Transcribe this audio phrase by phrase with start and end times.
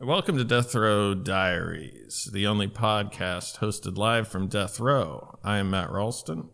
[0.00, 5.70] Welcome to death row diaries the only podcast hosted live from death row i am
[5.70, 6.48] matt ralston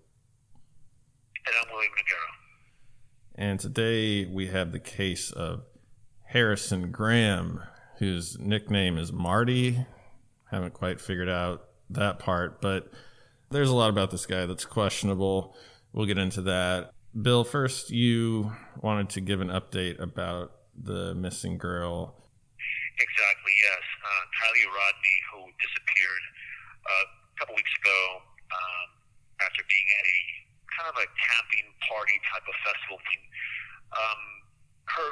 [1.47, 2.35] and I'm William Noguera.
[3.35, 5.65] And today we have the case of
[6.29, 7.63] Harrison Graham,
[7.99, 9.87] whose nickname is Marty.
[10.51, 12.91] Haven't quite figured out that part, but
[13.51, 15.55] there's a lot about this guy that's questionable.
[15.93, 16.93] We'll get into that.
[17.21, 22.24] Bill, first, you wanted to give an update about the missing girl.
[22.95, 23.83] Exactly, yes.
[24.03, 26.25] Uh, Kiely Rodni, who disappeared
[26.87, 28.23] uh, a couple weeks ago
[28.55, 28.89] um,
[29.43, 30.21] after being at a
[30.75, 33.23] kind of a camping party type of festival thing.
[33.95, 34.21] Um,
[34.95, 35.11] her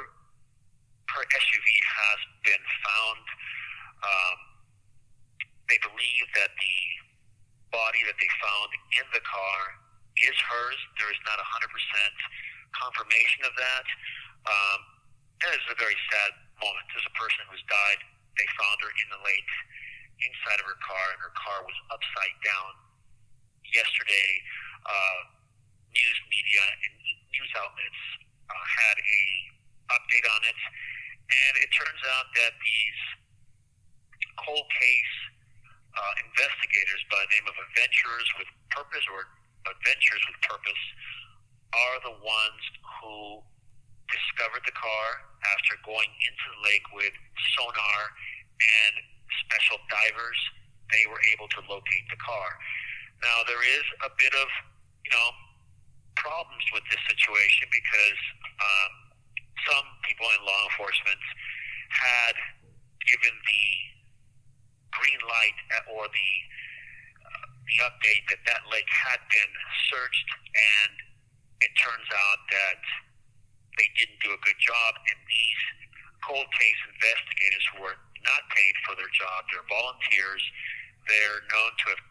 [1.11, 3.25] her SUV has been found.
[4.03, 4.37] Um,
[5.67, 6.77] they believe that the
[7.71, 9.59] body that they found in the car
[10.23, 10.79] is hers.
[10.99, 11.43] There is not 100%
[12.73, 13.85] confirmation of that.
[14.47, 14.79] Um,
[15.43, 16.31] and a very sad
[16.63, 16.85] moment.
[16.95, 17.99] There's a person who's died.
[18.39, 19.51] They found her in the lake
[20.23, 22.71] inside of her car, and her car was upside down.
[23.75, 24.29] Yesterday,
[24.87, 25.19] uh,
[25.91, 26.93] news media and
[27.35, 28.01] news outlets
[28.47, 29.23] uh, had a
[29.97, 30.59] update on it,
[31.27, 32.99] and it turns out that these
[34.39, 35.15] cold case
[35.93, 39.29] uh, investigators by the name of Adventurers with Purpose or
[39.69, 40.83] Adventures with Purpose
[41.73, 42.63] are the ones
[43.01, 43.41] who
[44.11, 45.07] discovered the car
[45.55, 47.15] after going into the lake with
[47.55, 47.99] sonar
[48.59, 48.93] and
[49.47, 50.39] special divers.
[50.91, 52.49] They were able to locate the car.
[53.23, 54.49] Now there is a bit of,
[55.07, 55.29] you know,
[56.19, 58.19] problems with this situation because
[58.61, 58.91] um,
[59.67, 61.21] some people in law enforcement
[61.89, 62.35] had
[63.07, 63.65] given the
[64.93, 65.57] green light
[65.89, 66.31] or the
[67.25, 69.53] uh, the update that that lake had been
[69.89, 70.93] searched, and
[71.63, 72.81] it turns out that
[73.77, 75.63] they didn't do a good job, and these
[76.23, 80.43] cold case investigators who were not paid for their job, they're volunteers.
[81.09, 82.03] They're known to have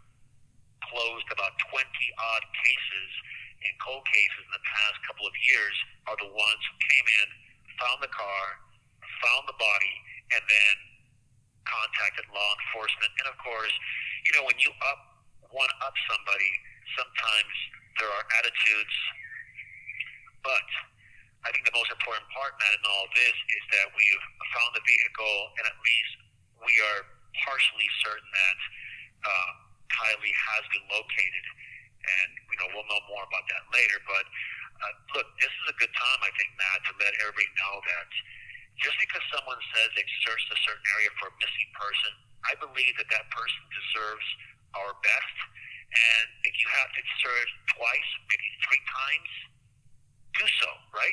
[0.92, 3.10] closed about 20 odd cases
[3.62, 5.76] in cold cases in the past couple of years
[6.10, 7.28] are the ones who came in,
[7.78, 8.44] found the car,
[9.22, 9.94] found the body,
[10.34, 10.74] and then
[11.64, 13.12] contacted law enforcement.
[13.22, 13.72] And of course,
[14.26, 15.00] you know, when you up
[15.54, 16.52] one up somebody,
[16.98, 17.54] sometimes
[18.00, 18.96] there are attitudes.
[20.42, 20.66] But
[21.42, 24.70] I think the most important part, Matt, in all of this is that we've found
[24.78, 26.14] the vehicle, and at least
[26.62, 27.00] we are
[27.42, 28.58] partially certain that
[29.26, 29.50] uh,
[29.90, 31.44] Kiely has been located.
[32.02, 33.98] And you know, we'll know more about that later.
[34.06, 34.26] But
[34.82, 38.06] uh, look, this is a good time, I think, Matt, to let everybody know that
[38.82, 42.12] just because someone says they've searched a certain area for a missing person,
[42.50, 44.26] I believe that that person deserves
[44.74, 45.36] our best.
[45.92, 49.30] And if you have to search twice, maybe three times,
[50.38, 51.12] do so, right?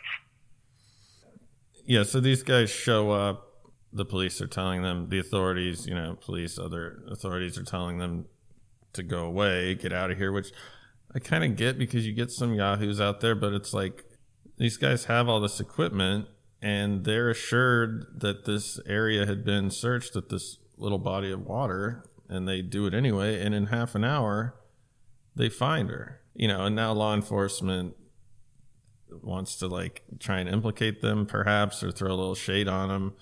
[1.85, 3.46] Yeah, so these guys show up.
[3.91, 8.25] The police are telling them, the authorities, you know, police, other authorities are telling them
[8.94, 10.52] to go away, get out of here, which
[11.13, 14.06] I kind of get because you get some yahoos out there, but it's like
[14.57, 16.28] these guys have all this equipment
[16.62, 22.03] and they're assured that this area had been searched at this little body of water
[22.27, 23.42] and they do it anyway.
[23.44, 24.56] And in half an hour,
[25.36, 27.95] they find her, you know, and now law enforcement
[29.11, 33.13] wants to like try and implicate them perhaps or throw a little shade on them.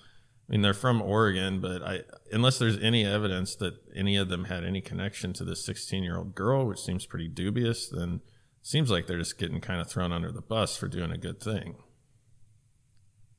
[0.48, 2.02] I mean, they're from Oregon, but I
[2.32, 6.16] unless there's any evidence that any of them had any connection to this 16 year
[6.16, 8.20] old girl, which seems pretty dubious, then
[8.62, 11.40] seems like they're just getting kind of thrown under the bus for doing a good
[11.40, 11.76] thing.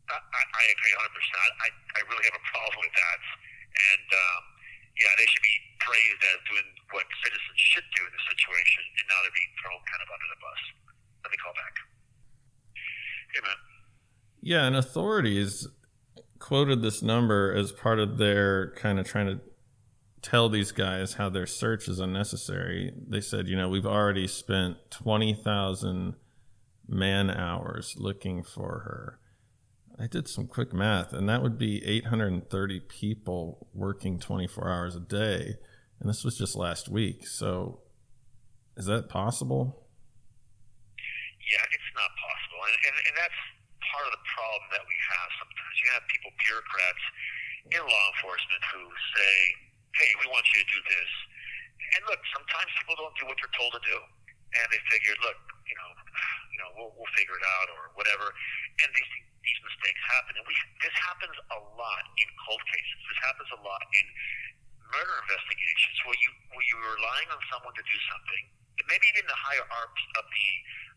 [0.10, 1.06] I, I agree 100%.
[1.06, 3.20] I, I really have a problem with that.
[3.70, 4.42] And, um,
[4.98, 9.06] yeah, they should be praised as doing what citizens should do in this situation, and
[9.06, 10.62] now they're being thrown kind of under the bus.
[11.24, 11.89] Let me call back.
[14.42, 15.68] Yeah, and authorities
[16.40, 19.40] quoted this number as part of their kind of trying to
[20.22, 22.94] tell these guys how their search is unnecessary.
[23.08, 26.16] They said, you know, we've already spent 20,000
[26.88, 29.20] man hours looking for her.
[30.02, 35.02] I did some quick math, and that would be 830 people working 24 hours a
[35.02, 35.56] day.
[36.00, 37.28] And this was just last week.
[37.28, 37.82] So
[38.78, 39.84] is that possible?
[41.52, 41.89] Yeah, it's.
[42.70, 43.40] And, and, and that's
[43.90, 45.74] part of the problem that we have sometimes.
[45.82, 47.04] You have people, bureaucrats
[47.74, 48.86] in law enforcement, who
[49.18, 49.34] say,
[49.98, 51.12] hey, we want you to do this.
[51.98, 53.98] And look, sometimes people don't do what they're told to do.
[54.54, 55.90] And they figure, look, you know,
[56.54, 58.30] you know, we'll, we'll figure it out or whatever.
[58.86, 59.12] And these,
[59.42, 60.38] these mistakes happen.
[60.38, 60.54] And we,
[60.86, 62.98] this happens a lot in cold cases.
[63.10, 64.06] This happens a lot in
[64.94, 68.44] murder investigations where you, where you're relying on someone to do something.
[68.88, 70.50] Maybe even the higher ups of the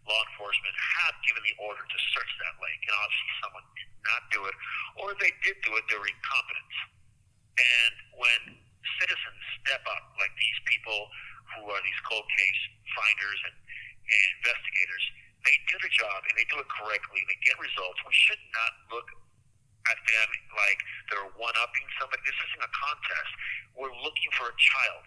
[0.07, 4.23] law enforcement have given the order to search that lake, and obviously someone did not
[4.35, 4.55] do it,
[4.99, 6.75] or if they did do it, they were incompetent.
[7.59, 8.41] And when
[8.99, 11.07] citizens step up, like these people
[11.55, 12.61] who are these cold case
[12.97, 15.05] finders and, and investigators,
[15.47, 17.99] they do the job and they do it correctly and they get results.
[18.07, 19.09] We should not look
[19.91, 20.79] at them like
[21.11, 22.23] they're one upping somebody.
[22.23, 23.33] This isn't a contest.
[23.75, 25.07] We're looking for a child.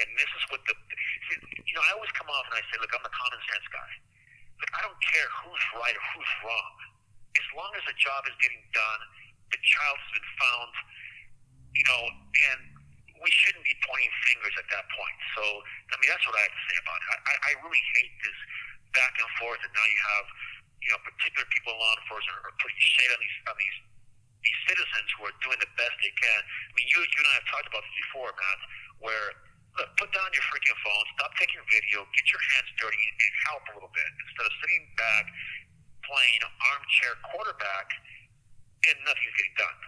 [0.00, 0.74] And this is what the,
[1.30, 3.90] you know, I always come off and I say, look, I'm the common sense guy.
[4.60, 6.74] Look, I don't care who's right or who's wrong.
[7.34, 9.00] As long as the job is getting done,
[9.50, 10.72] the child has been found,
[11.74, 12.60] you know, and
[13.18, 15.18] we shouldn't be pointing fingers at that point.
[15.34, 15.42] So,
[15.90, 17.08] I mean, that's what I have to say about it.
[17.10, 18.38] I, I really hate this
[18.94, 20.26] back and forth, and now you have,
[20.84, 23.78] you know, particular people in law enforcement are putting shade on these on these
[24.44, 26.40] these citizens who are doing the best they can.
[26.44, 28.60] I mean, you you and I have talked about this before, Matt,
[29.00, 29.26] where
[29.78, 33.62] look, put down your freaking phone, stop taking video, get your hands dirty, and help
[33.70, 35.24] a little bit instead of sitting back
[36.06, 37.88] playing armchair quarterback
[38.88, 39.78] and nothing's getting done.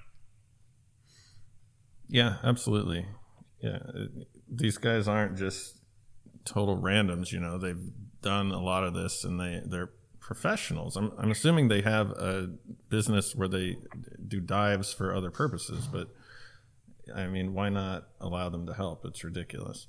[2.09, 3.07] Yeah, absolutely.
[3.61, 3.79] Yeah,
[4.49, 5.81] these guys aren't just
[6.45, 7.33] total randoms.
[7.33, 7.91] You know, they've
[8.23, 9.91] done a lot of this, and they they're
[10.21, 10.97] professionals.
[10.97, 12.51] I'm I'm assuming they have a
[12.89, 13.77] business where they
[14.27, 16.09] do dives for other purposes, but
[17.15, 19.05] I mean, why not allow them to help?
[19.05, 19.87] It's ridiculous.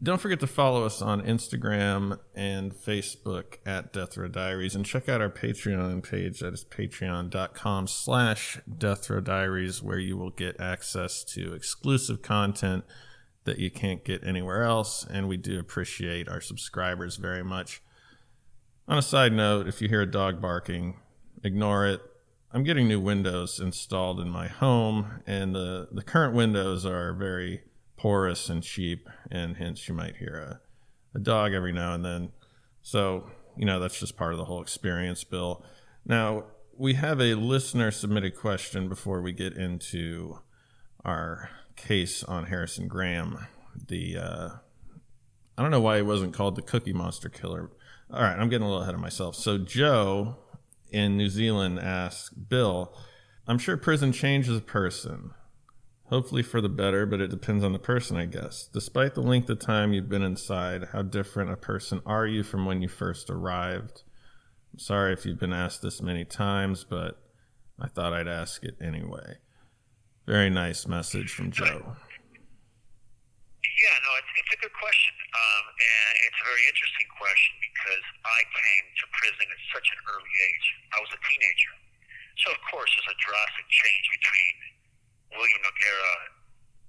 [0.00, 5.08] Don't forget to follow us on Instagram and Facebook at Death Row Diaries and check
[5.08, 6.38] out our Patreon page.
[6.38, 12.84] That is patreon.com slash Death Row Diaries, where you will get access to exclusive content
[13.42, 15.04] that you can't get anywhere else.
[15.10, 17.82] And we do appreciate our subscribers very much.
[18.86, 21.00] On a side note, if you hear a dog barking,
[21.42, 22.00] ignore it.
[22.50, 27.62] I'm getting new windows installed in my home, and the, the current windows are very
[27.98, 30.60] porous and cheap, and hence you might hear
[31.14, 32.30] a, a dog every now and then.
[32.80, 35.62] So, you know, that's just part of the whole experience, Bill.
[36.06, 40.38] Now, we have a listener submitted question before we get into
[41.04, 43.46] our case on Harrison Graham.
[43.88, 44.48] The, uh,
[45.58, 47.70] I don't know why he wasn't called the Cookie Monster Killer.
[48.10, 49.34] All right, I'm getting a little ahead of myself.
[49.36, 50.38] So, Joe
[50.90, 52.96] in New Zealand asked Bill,
[53.46, 55.32] I'm sure prison changes a person
[56.08, 58.68] hopefully for the better, but it depends on the person, I guess.
[58.72, 62.66] Despite the length of time you've been inside, how different a person are you from
[62.66, 64.02] when you first arrived?
[64.72, 67.20] I'm sorry if you've been asked this many times, but
[67.78, 69.36] I thought I'd ask it anyway.
[70.26, 71.96] Very nice message from Joe.
[73.78, 75.14] Yeah, no, it's, it's a good question.
[75.38, 79.98] Um, and it's a very interesting question because I came to prison at such an
[80.10, 80.66] early age.
[80.94, 81.72] I was a teenager.
[82.42, 84.54] So, of course, there's a drastic change between
[85.30, 86.14] William Noguera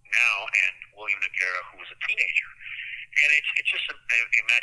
[0.09, 2.49] now and William Noguera who was a teenager.
[3.09, 4.59] And it's it's just a, a, a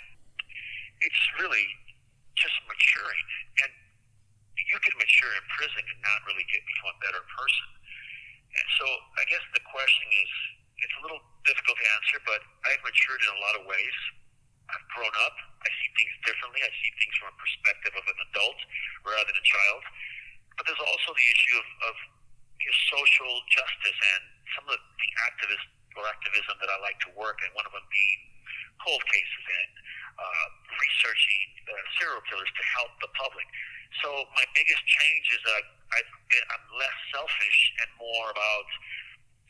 [1.06, 1.66] it's really
[2.34, 3.26] just maturing.
[3.62, 3.70] And
[4.66, 7.68] you can mature in prison and not really get become a better person.
[8.50, 10.32] And so I guess the question is
[10.86, 12.40] it's a little difficult to answer, but
[12.70, 13.96] I've matured in a lot of ways.
[14.70, 15.34] I've grown up.
[15.66, 16.62] I see things differently.
[16.62, 18.58] I see things from a perspective of an adult
[19.02, 19.82] rather than a child.
[20.54, 21.94] But there's also the issue of, of
[22.66, 24.22] is social justice and
[24.58, 27.84] some of the activist or activism that I like to work, and one of them
[27.90, 28.20] being
[28.82, 29.70] cold cases and
[30.18, 33.46] uh, researching uh, serial killers to help the public.
[34.04, 35.62] So my biggest change is that
[35.94, 36.00] I,
[36.52, 38.68] I'm less selfish and more about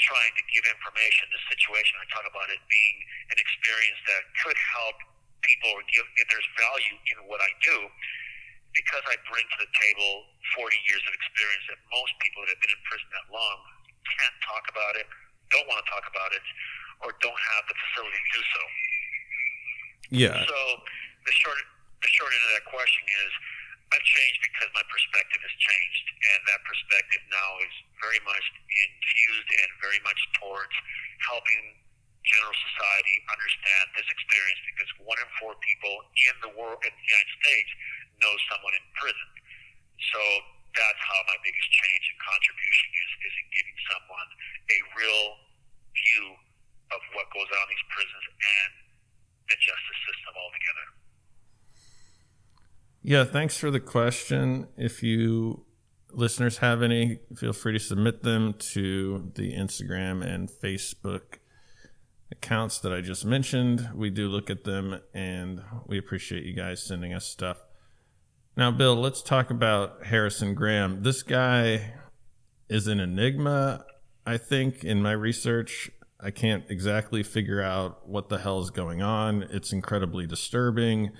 [0.02, 1.24] trying to give information.
[1.32, 2.96] This situation, I talk about it being
[3.32, 4.96] an experience that could help
[5.44, 7.88] people or give if there's value in what I do
[8.76, 12.60] because I bring to the table 40 years of experience that most people that have
[12.60, 13.58] been in prison that long
[14.04, 15.08] can't talk about it,
[15.48, 16.44] don't want to talk about it,
[17.02, 18.62] or don't have the facility to do so.
[20.12, 20.38] Yeah.
[20.44, 20.58] So
[21.24, 21.58] the short
[22.04, 23.32] the short end of that question is
[23.94, 29.50] I've changed because my perspective has changed, and that perspective now is very much infused
[29.62, 30.74] and very much towards
[31.22, 31.78] helping
[32.26, 35.94] general society understand this experience because one in four people
[36.26, 37.70] in the world in the United States
[38.18, 39.30] know someone in prison.
[40.10, 40.20] So
[40.74, 44.28] that's how my biggest change and contribution is, is in giving someone
[44.74, 45.24] a real
[45.94, 46.26] view
[46.92, 48.70] of what goes on in these prisons and
[49.46, 51.05] the justice system altogether.
[53.08, 54.66] Yeah, thanks for the question.
[54.76, 55.64] If you
[56.10, 61.38] listeners have any, feel free to submit them to the Instagram and Facebook
[62.32, 63.90] accounts that I just mentioned.
[63.94, 67.58] We do look at them and we appreciate you guys sending us stuff.
[68.56, 71.04] Now, Bill, let's talk about Harrison Graham.
[71.04, 71.92] This guy
[72.68, 73.84] is an enigma,
[74.26, 75.92] I think, in my research.
[76.18, 79.44] I can't exactly figure out what the hell is going on.
[79.44, 81.12] It's incredibly disturbing.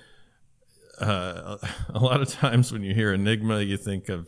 [0.99, 1.57] Uh,
[1.93, 4.27] a lot of times when you hear enigma, you think of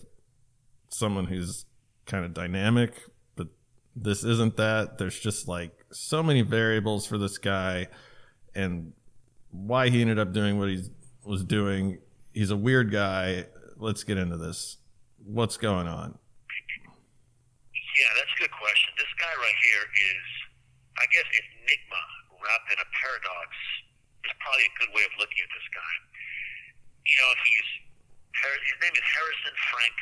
[0.89, 1.65] someone who's
[2.05, 2.93] kind of dynamic,
[3.35, 3.47] but
[3.95, 4.97] this isn't that.
[4.97, 7.87] There's just like so many variables for this guy
[8.55, 8.93] and
[9.51, 10.83] why he ended up doing what he
[11.23, 11.99] was doing
[12.33, 13.45] he's a weird guy.
[13.77, 14.77] Let's get into this.
[15.23, 16.17] What's going on?
[17.99, 18.89] Yeah, that's a good question.
[18.95, 20.25] This guy right here is,
[20.95, 22.01] I guess, enigma
[22.39, 23.51] wrapped in a paradox.
[24.23, 25.93] Is probably a good way of looking at this guy.
[27.05, 27.69] You know, he's
[28.39, 29.97] his name is Harrison Frank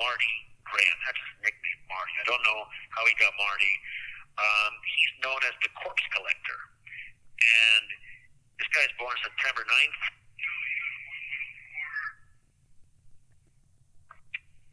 [0.00, 0.98] Marty Graham.
[1.06, 2.14] That's his nickname, Marty.
[2.18, 3.74] I don't know how he got Marty.
[4.34, 6.58] Um, he's known as the corpse collector,
[7.38, 7.86] and
[8.58, 10.02] this guy's born September 9th,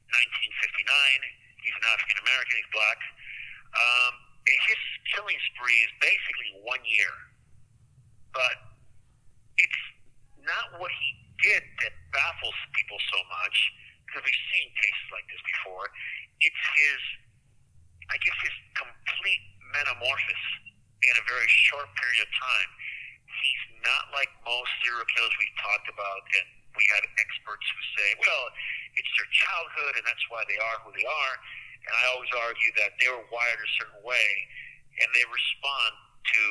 [0.09, 1.61] 1959.
[1.61, 2.53] He's an African American.
[2.57, 2.99] He's black.
[3.77, 4.13] Um,
[4.49, 4.81] his
[5.13, 7.13] killing spree is basically one year,
[8.33, 8.57] but
[9.61, 9.81] it's
[10.41, 13.57] not what he did that baffles people so much
[14.05, 15.87] because we've seen cases like this before.
[16.43, 17.01] It's his,
[18.11, 20.43] I guess, his complete metamorphosis
[21.01, 22.69] in a very short period of time.
[23.25, 28.09] He's not like most serial killers we've talked about, and we had experts who say,
[28.21, 28.45] well,
[28.99, 31.35] it's their childhood, and that's why they are who they are.
[31.81, 34.29] And I always argue that they were wired a certain way,
[35.01, 36.43] and they respond to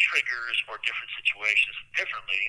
[0.00, 2.42] triggers or different situations differently.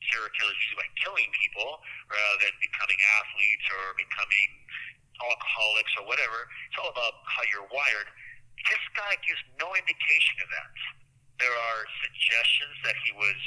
[0.00, 4.48] Usually by killing people rather than becoming athletes or becoming
[5.20, 6.46] alcoholics or whatever.
[6.70, 8.08] It's all about how you're wired.
[8.68, 10.74] This guy gives no indication of that.
[11.40, 13.38] There are suggestions that he was,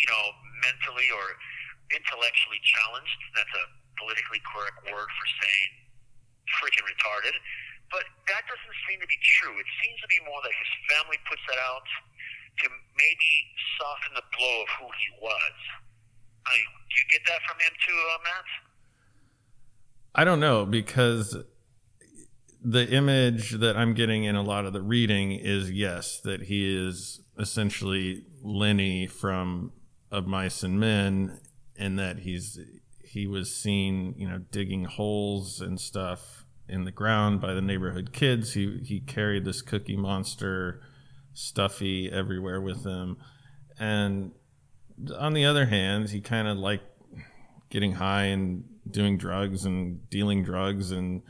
[0.00, 0.24] you know,
[0.64, 1.26] mentally or
[1.92, 3.20] intellectually challenged.
[3.36, 3.64] That's a
[4.00, 5.70] politically correct word for saying
[6.60, 7.36] freaking retarded.
[7.92, 9.52] But that doesn't seem to be true.
[9.60, 11.84] It seems to be more that his family puts that out
[12.58, 13.32] to maybe
[13.78, 15.56] soften the blow of who he was.
[16.46, 18.44] I mean, do you get that from him too, uh, Matt?
[20.14, 21.36] I don't know because
[22.64, 26.86] the image that I'm getting in a lot of the reading is yes, that he
[26.86, 29.72] is essentially Lenny from
[30.10, 31.40] Of Mice and Men,
[31.76, 32.58] and that he's
[33.04, 38.12] he was seen, you know, digging holes and stuff in the ground by the neighborhood
[38.12, 38.54] kids.
[38.54, 40.82] He he carried this Cookie Monster
[41.34, 43.16] stuffy everywhere with him,
[43.78, 44.32] and
[45.18, 46.84] on the other hand, he kind of liked
[47.70, 51.22] getting high and doing drugs and dealing drugs and.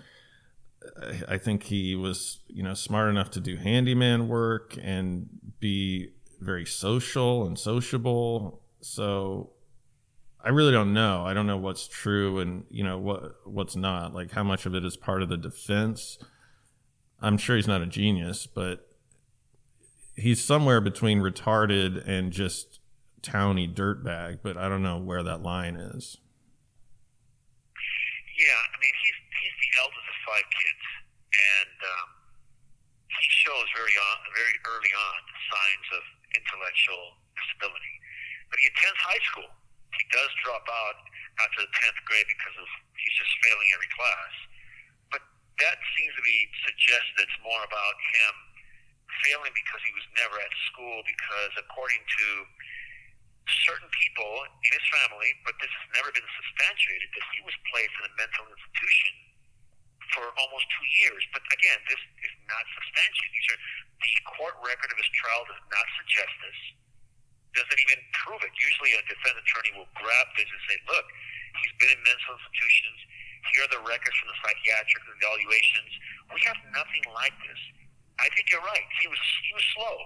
[1.29, 5.29] I think he was, you know, smart enough to do handyman work and
[5.61, 6.09] be
[6.41, 8.63] very social and sociable.
[8.81, 9.51] So
[10.45, 11.25] I really don't know.
[11.25, 14.13] I don't know what's true and you know what what's not.
[14.13, 16.19] Like how much of it is part of the defense.
[17.21, 18.89] I'm sure he's not a genius, but
[20.15, 22.81] he's somewhere between retarded and just
[23.23, 24.41] towny dirtbag.
[24.43, 26.19] But I don't know where that line is.
[28.39, 30.85] Yeah, I mean he's he's the eldest of five kids,
[31.31, 32.09] and um,
[33.07, 35.19] he shows very on very early on
[35.53, 36.03] signs of
[36.35, 37.95] intellectual disability.
[38.51, 39.53] But he attends high school
[39.97, 40.99] he does drop out
[41.41, 44.33] after the 10th grade because of he's just failing every class.
[45.13, 45.23] But
[45.61, 48.33] that seems to be suggest that it's more about him
[49.27, 52.27] failing because he was never at school because according to
[53.67, 57.95] certain people in his family, but this has never been substantiated, that he was placed
[58.01, 59.13] in a mental institution
[60.15, 61.23] for almost two years.
[61.35, 63.33] But again, this is not substantiated.
[63.35, 63.61] These are
[64.03, 66.61] the court record of his trial does not suggest this
[67.53, 68.53] doesn't even prove it.
[68.57, 71.07] Usually, a defense attorney will grab this and say, "Look,
[71.61, 72.99] he's been in mental institutions.
[73.53, 75.93] Here are the records from the psychiatric evaluations.
[76.33, 77.61] We have nothing like this."
[78.23, 78.87] I think you're right.
[79.03, 79.97] He was he was slow,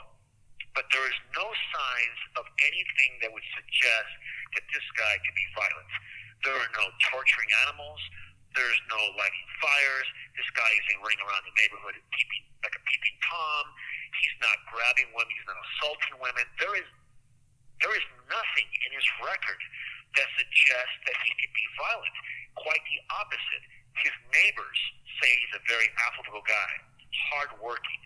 [0.73, 4.11] but there is no signs of anything that would suggest
[4.57, 5.93] that this guy could be violent.
[6.49, 8.01] There are no torturing animals.
[8.57, 10.09] There's no lighting fires.
[10.33, 13.65] This guy isn't running around the neighborhood peeping like a peeping tom.
[14.17, 15.29] He's not grabbing women.
[15.37, 16.45] He's not assaulting women.
[16.57, 16.89] There is
[17.85, 19.61] there is nothing in his record
[20.17, 22.17] that suggests that he could be violent.
[22.57, 23.65] Quite the opposite.
[24.01, 24.81] His neighbors
[25.21, 26.73] say he's a very affable guy,
[27.33, 28.01] hardworking.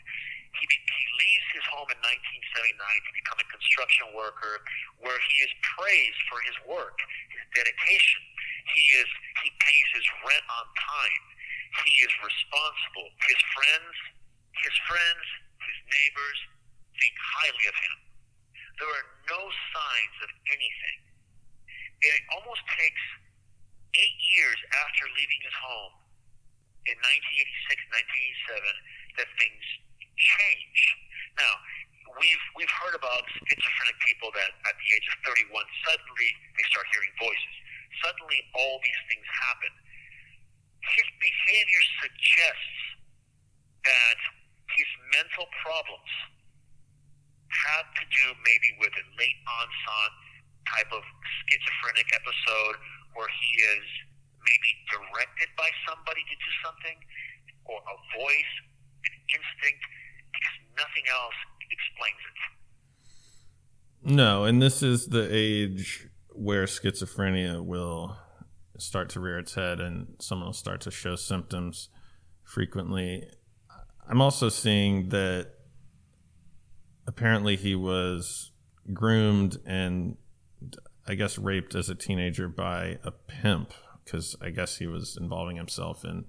[1.20, 4.64] Leaves his home in 1979 to become a construction worker,
[5.04, 6.96] where he is praised for his work,
[7.28, 8.22] his dedication.
[8.72, 9.08] He is
[9.44, 11.24] he pays his rent on time.
[11.84, 13.12] He is responsible.
[13.28, 13.94] His friends,
[14.64, 15.24] his friends,
[15.60, 16.38] his neighbors
[16.96, 17.98] think highly of him.
[18.80, 19.40] There are no
[19.76, 21.00] signs of anything.
[22.00, 23.04] And it almost takes
[24.00, 24.56] eight years
[24.88, 25.94] after leaving his home
[26.88, 27.76] in 1986,
[28.56, 29.64] 1987 that things
[30.16, 30.80] change.
[31.38, 31.54] Now,
[32.18, 35.50] we've we've heard about schizophrenic people that at the age of 31
[35.87, 37.54] suddenly they start hearing voices.
[38.02, 39.72] Suddenly all these things happen.
[40.96, 42.78] His behavior suggests
[43.84, 44.18] that
[44.75, 46.10] his mental problems
[47.50, 50.12] have to do maybe with a late onset
[50.70, 51.02] type of
[51.50, 52.76] schizophrenic episode
[53.18, 53.87] where he is
[54.46, 56.99] maybe directed by somebody to do something
[57.66, 58.54] or a voice,
[59.04, 59.82] an instinct,
[60.80, 61.34] nothing else
[61.70, 62.38] explains it.
[64.02, 68.16] No, and this is the age where schizophrenia will
[68.78, 71.90] start to rear its head and someone will start to show symptoms
[72.42, 73.25] frequently.
[74.08, 75.52] I'm also seeing that
[77.06, 78.52] apparently he was
[78.92, 80.16] groomed and
[81.06, 83.72] I guess raped as a teenager by a pimp
[84.04, 86.25] because I guess he was involving himself in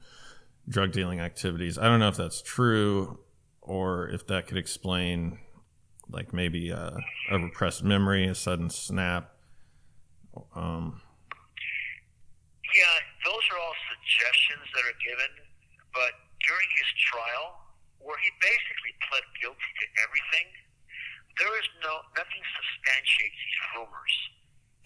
[0.67, 1.77] drug dealing activities.
[1.77, 3.20] I don't know if that's true
[3.62, 5.39] or if that could explain
[6.10, 6.98] like maybe a,
[7.32, 9.32] a repressed memory, a sudden snap.
[10.56, 11.01] Um,
[12.75, 15.32] yeah, those are all suggestions that are given,
[15.96, 16.12] but
[16.44, 17.62] during his trial,
[18.00, 20.48] where he basically pled guilty to everything,
[21.39, 24.15] there is no nothing substantiates these rumors.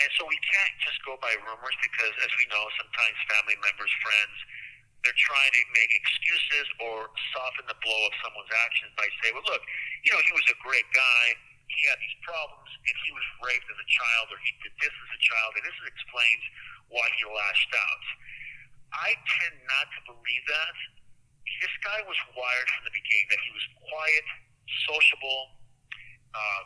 [0.04, 3.90] And so we can't just go by rumors because, as we know, sometimes family members,
[4.04, 4.36] friends,
[5.06, 9.46] they're trying to make excuses or soften the blow of someone's actions by saying, well,
[9.46, 9.62] look,
[10.02, 11.24] you know, he was a great guy.
[11.70, 14.94] He had these problems, and he was raped as a child, or he did this
[14.94, 16.44] as a child, and this explains
[16.90, 18.06] why he lashed out.
[18.94, 20.74] I tend not to believe that.
[21.62, 24.26] This guy was wired from the beginning that he was quiet,
[24.90, 25.42] sociable.
[26.34, 26.64] Uh,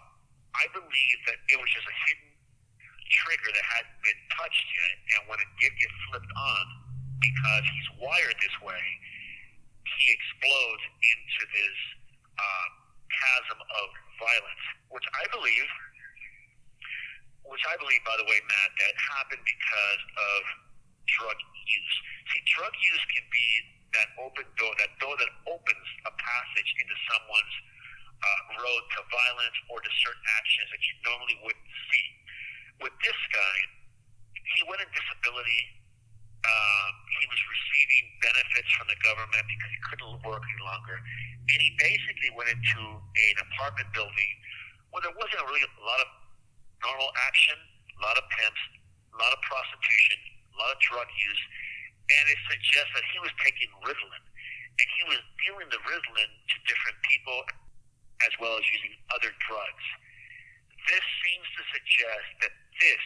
[0.56, 2.32] I believe that it was just a hidden
[3.23, 6.65] trigger that hadn't been touched yet, and when it did get flipped on,
[7.19, 8.84] because he's wired this way,
[9.84, 11.77] he explodes into this
[12.39, 12.67] uh,
[13.12, 13.88] chasm of
[14.19, 15.69] violence, which I believe,
[17.43, 20.41] which I believe, by the way, Matt, that happened because of
[21.17, 21.95] drug use.
[22.32, 23.47] See, drug use can be
[23.97, 27.55] that open door, that door that opens a passage into someone's
[28.21, 32.05] uh, road to violence or to certain actions that you normally wouldn't see.
[32.86, 33.58] With this guy,
[34.55, 35.79] he went in disability.
[36.39, 40.95] Um, he was receiving benefits from the government because he couldn't work any longer.
[41.52, 44.32] And he basically went into an apartment building
[44.95, 46.10] where there wasn't really a lot of
[46.80, 48.63] normal action, a lot of pimps,
[49.12, 50.17] a lot of prostitution,
[50.56, 51.43] a lot of drug use.
[52.10, 54.23] And it suggests that he was taking Ritalin.
[54.80, 57.43] And he was dealing the Ritalin to different people
[58.23, 59.86] as well as using other drugs.
[60.88, 63.06] This seems to suggest that this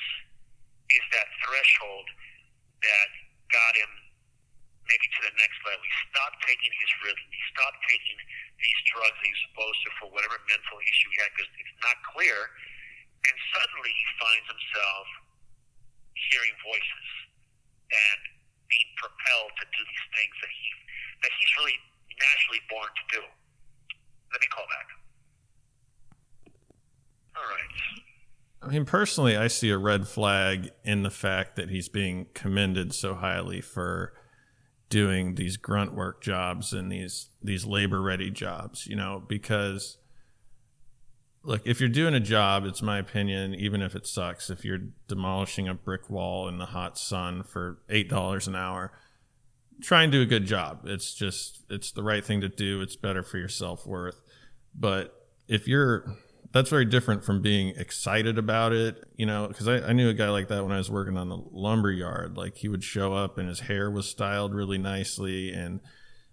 [0.94, 2.08] is that threshold
[2.86, 3.10] that
[3.54, 3.92] got him
[4.90, 5.80] maybe to the next level.
[5.80, 7.32] He stopped taking his Ritalin.
[7.32, 8.18] He stopped taking
[8.60, 11.98] these drugs that he's supposed to for whatever mental issue he had because it's not
[12.12, 12.38] clear.
[13.24, 15.08] And suddenly he finds himself
[16.34, 17.08] hearing voices
[17.94, 18.20] and
[18.68, 20.68] being propelled to do these things that he
[21.24, 21.78] that he's really
[22.20, 23.24] naturally born to do.
[24.34, 24.88] Let me call back.
[27.40, 27.72] All right.
[28.64, 32.94] I mean, personally, I see a red flag in the fact that he's being commended
[32.94, 34.14] so highly for
[34.90, 38.88] doing these grunt work jobs and these these labor ready jobs.
[38.88, 39.98] You know, because
[41.44, 44.80] look, if you're doing a job, it's my opinion, even if it sucks, if you're
[45.08, 48.94] demolishing a brick wall in the hot sun for eight dollars an hour,
[49.82, 50.82] try and do a good job.
[50.86, 52.82] It's just it's the right thing to do.
[52.82, 54.22] It's better for your self worth.
[54.74, 55.14] But
[55.48, 56.16] if you're
[56.54, 60.14] that's very different from being excited about it, you know, because I, I, knew a
[60.14, 62.38] guy like that when I was working on the lumber yard.
[62.38, 65.52] Like he would show up and his hair was styled really nicely.
[65.52, 65.80] And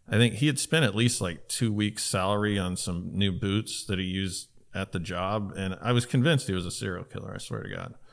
[0.07, 3.87] I think he had spent at least like two weeks' salary on some new boots
[3.87, 5.55] that he used at the job.
[5.57, 7.33] And I was convinced he was a serial killer.
[7.35, 7.95] I swear to God.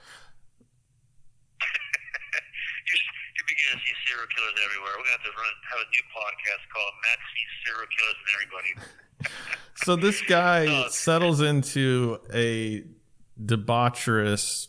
[4.08, 4.93] Serial killers everywhere.
[4.98, 6.93] We're to have to run, have a new podcast called
[7.36, 8.72] Sees Serial Killers and Everybody.
[9.84, 10.88] So this guy oh, No.
[10.90, 12.84] settles into a
[13.40, 14.68] debaucherous,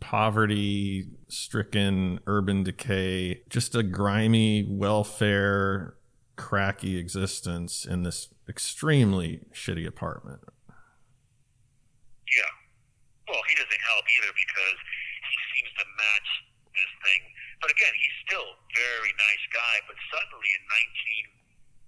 [0.00, 5.96] poverty-stricken urban decay, just a grimy, welfare,
[6.36, 10.40] cracky existence in this extremely shitty apartment.
[12.36, 12.50] Yeah.
[13.28, 14.78] Well, he doesn't help either because
[15.24, 16.28] he seems to match
[16.76, 17.20] this thing.
[17.60, 19.80] But again, he's still a very nice guy.
[19.88, 20.62] But suddenly in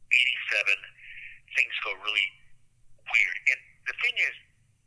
[0.09, 2.29] 1987, things go really
[3.11, 3.37] weird.
[3.51, 4.35] And the thing is,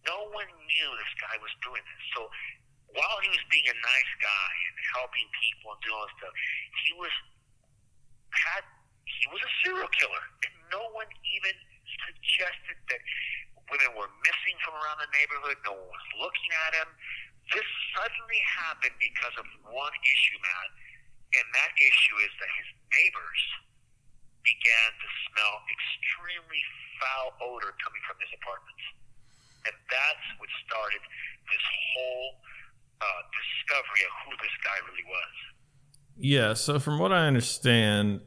[0.05, 2.03] no one knew this guy was doing this.
[2.13, 2.29] So
[2.93, 6.35] while he was being a nice guy and helping people and doing all this stuff,
[6.85, 7.13] he was
[8.31, 8.63] had
[9.05, 11.55] he was a serial killer, and no one even
[12.05, 13.01] suggested that
[13.69, 15.57] women were missing from around the neighborhood.
[15.65, 16.89] No one was looking at him.
[17.53, 20.69] This suddenly happened because of one issue, Matt,
[21.37, 23.43] and that issue is that his neighbors
[24.45, 26.61] began to smell extremely
[27.01, 28.85] foul odor coming from his apartments,
[29.67, 31.01] and that's what started
[31.49, 32.29] this whole
[33.01, 35.33] uh, discovery of who this guy really was.
[36.17, 38.21] Yeah, so from what I understand,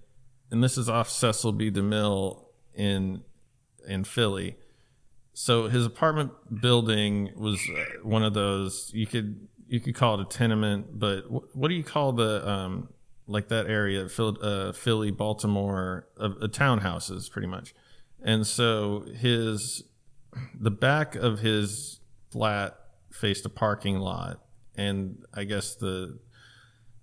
[0.51, 1.71] and this is off Cecil B.
[1.71, 3.23] DeMille in
[3.87, 4.57] in Philly.
[5.33, 10.23] So his apartment building was uh, one of those you could you could call it
[10.23, 12.89] a tenement, but wh- what do you call the um
[13.29, 17.75] like that area, uh, Philly, Baltimore, uh, uh, townhouses, pretty much.
[18.23, 19.85] And so his
[20.59, 22.77] the back of his flat
[23.13, 24.41] faced a parking lot,
[24.77, 26.19] and I guess the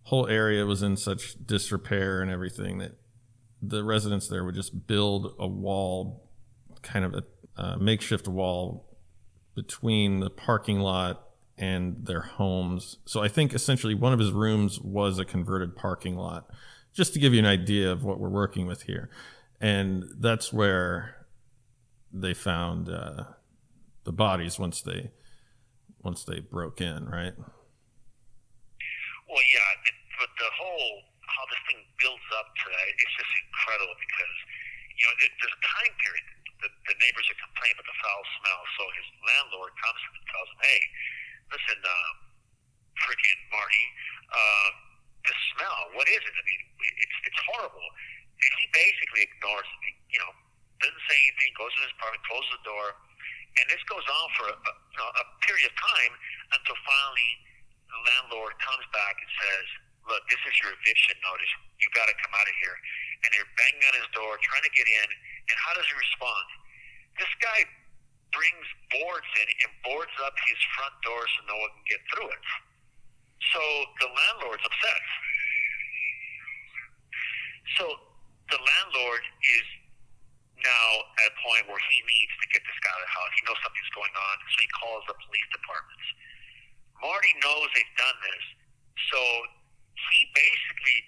[0.03, 2.93] whole area was in such disrepair and everything that
[3.61, 6.29] the residents there would just build a wall,
[6.81, 7.23] kind of a
[7.57, 8.97] uh, makeshift wall
[9.55, 11.24] between the parking lot
[11.57, 12.97] and their homes.
[13.05, 16.49] So I think essentially one of his rooms was a converted parking lot,
[16.93, 19.09] just to give you an idea of what we're working with here.
[19.61, 21.25] And that's where
[22.11, 23.23] they found uh,
[24.03, 25.11] the bodies once they
[26.03, 27.33] once they broke in, right?
[29.25, 30.91] Well, yeah, it, but the whole
[31.25, 34.35] how this thing builds up to that, it's just incredible because
[34.95, 36.25] you know there- there's a time period.
[36.63, 40.15] The, the neighbors are complaining about the foul smell, so his landlord comes to him
[40.15, 40.81] and tells him, "Hey,
[41.51, 42.11] listen, uh,
[43.05, 43.85] freaking Marty,
[44.31, 44.69] uh,
[45.25, 45.79] the smell.
[45.97, 46.33] What is it?
[46.33, 46.61] I mean,
[47.01, 47.87] it's it's horrible."
[48.35, 50.31] And he basically ignores, it, you know,
[50.83, 52.87] doesn't say anything, goes to his apartment, closes the door,
[53.55, 54.55] and this goes on for a,
[54.91, 56.13] you a period of time
[56.51, 57.31] until finally
[57.87, 59.65] the landlord comes back and says,
[60.11, 61.51] "Look, this is your eviction notice.
[61.79, 62.75] You got to come out of here."
[63.23, 65.07] And they're banging on his door, trying to get in.
[65.49, 66.45] And how does he respond?
[67.17, 67.63] This guy
[68.35, 72.29] brings boards in and boards up his front door so no one can get through
[72.29, 72.45] it.
[73.55, 73.61] So
[74.03, 75.03] the landlord's upset.
[77.79, 77.85] So
[78.51, 79.67] the landlord is
[80.59, 80.87] now
[81.23, 83.31] at a point where he needs to get this guy out of the house.
[83.35, 86.07] He knows something's going on, so he calls the police departments.
[87.03, 88.45] Marty knows they've done this,
[89.11, 89.19] so
[90.15, 90.99] he basically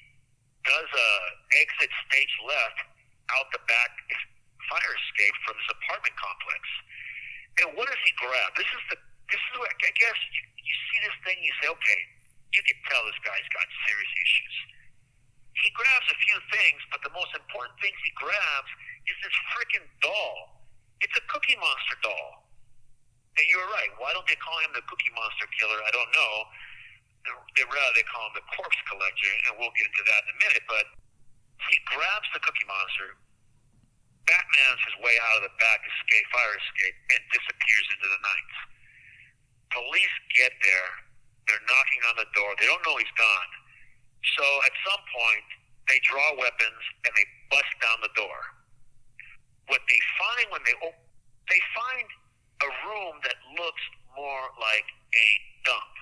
[0.67, 1.11] does a
[1.63, 2.79] exit stage left
[3.39, 3.91] out the back
[4.67, 6.61] fire escape from this apartment complex.
[7.63, 8.49] And what does he grab?
[8.53, 11.67] This is the this is what I guess you, you see this thing, you say,
[11.67, 11.99] okay,
[12.55, 14.55] you can tell this guy's got serious issues.
[15.51, 18.71] He grabs a few things, but the most important things he grabs
[19.09, 20.63] is this freaking doll.
[21.03, 22.47] It's a Cookie Monster doll.
[23.37, 23.91] And you're right.
[24.01, 25.77] Why don't they call him the Cookie Monster killer?
[25.81, 26.33] I don't know.
[27.59, 30.37] They rather they call him the corpse collector, and we'll get into that in a
[30.47, 30.63] minute.
[30.71, 30.85] But
[31.67, 33.19] he grabs the Cookie Monster,
[34.27, 38.51] Batman's his way out of the back escape, fire escape, and disappears into the night.
[39.71, 40.91] Police get there.
[41.47, 42.51] They're knocking on the door.
[42.59, 43.51] They don't know he's gone.
[44.35, 45.47] So at some point,
[45.87, 48.39] they draw weapons and they bust down the door.
[49.71, 51.07] What they find when they open,
[51.47, 52.07] they find
[52.67, 53.83] a room that looks
[54.15, 55.27] more like a
[55.63, 55.93] dump.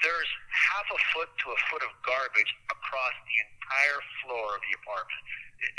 [0.00, 4.72] There's half a foot to a foot of garbage across the entire floor of the
[4.80, 5.22] apartment.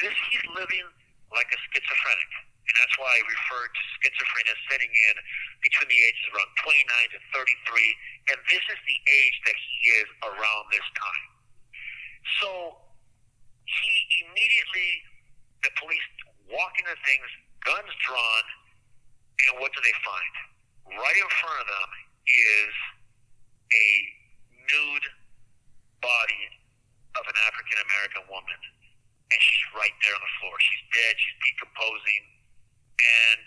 [0.04, 0.86] This he's living
[1.34, 2.32] like a schizophrenic,
[2.70, 5.16] and that's why I refer to schizophrenia setting in
[5.62, 10.08] between the ages around 29 to 33, and this is the age that he is
[10.26, 11.26] around this time.
[12.42, 12.50] So
[13.66, 14.90] he immediately,
[15.66, 16.08] the police
[16.50, 17.30] walk into things,
[17.66, 18.46] guns drawn,
[19.48, 20.34] and what do they find?
[20.98, 21.90] Right in front of them
[22.26, 22.74] is
[23.70, 23.90] a
[24.70, 25.08] nude
[26.02, 26.44] body
[27.18, 28.60] of an African American woman.
[29.30, 30.56] And she's right there on the floor.
[30.58, 31.14] She's dead.
[31.18, 32.24] She's decomposing.
[33.00, 33.42] And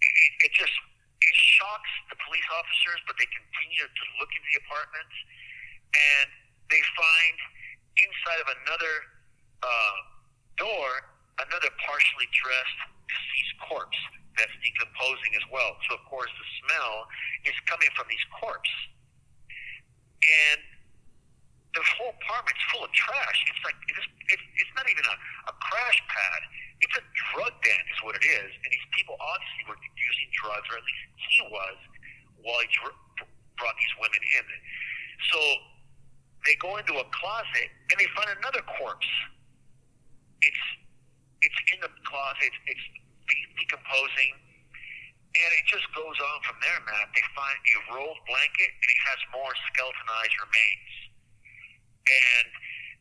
[0.00, 0.72] it, it just
[1.20, 5.16] it shocks the police officers, but they continue to look into the apartments,
[5.92, 6.28] And
[6.72, 7.36] they find
[8.00, 8.94] inside of another
[9.60, 9.98] uh,
[10.56, 10.88] door
[11.40, 13.96] another partially dressed deceased corpse.
[14.36, 15.76] that's decomposing as well.
[15.88, 17.08] So of course the smell
[17.48, 18.82] is coming from these corpses.
[20.20, 20.60] And
[21.74, 23.38] the whole apartment's full of trash.
[23.46, 25.16] It's like it's, it's, it's not even a,
[25.50, 26.40] a crash pad.
[26.82, 28.50] It's a drug den, is what it is.
[28.50, 31.78] And these people obviously were using drugs, or at least he was,
[32.42, 33.00] while he dr-
[33.60, 34.46] brought these women in.
[35.30, 35.38] So
[36.48, 39.10] they go into a closet and they find another corpse.
[40.42, 40.64] It's
[41.44, 42.52] it's in the closet.
[42.66, 42.86] It's
[43.30, 44.32] decomposing,
[45.30, 47.14] and it just goes on from there, Matt.
[47.14, 50.90] They find a rolled blanket and it has more skeletonized remains.
[52.06, 52.48] And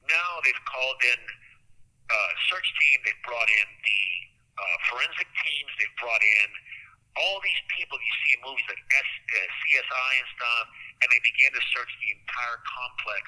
[0.09, 1.21] now they've called in
[2.09, 2.97] a uh, search team.
[3.05, 4.03] They've brought in the
[4.57, 5.71] uh, forensic teams.
[5.77, 6.49] They've brought in
[7.17, 10.65] all these people you see in movies like S, uh, CSI and stuff,
[11.03, 13.23] and they begin to search the entire complex,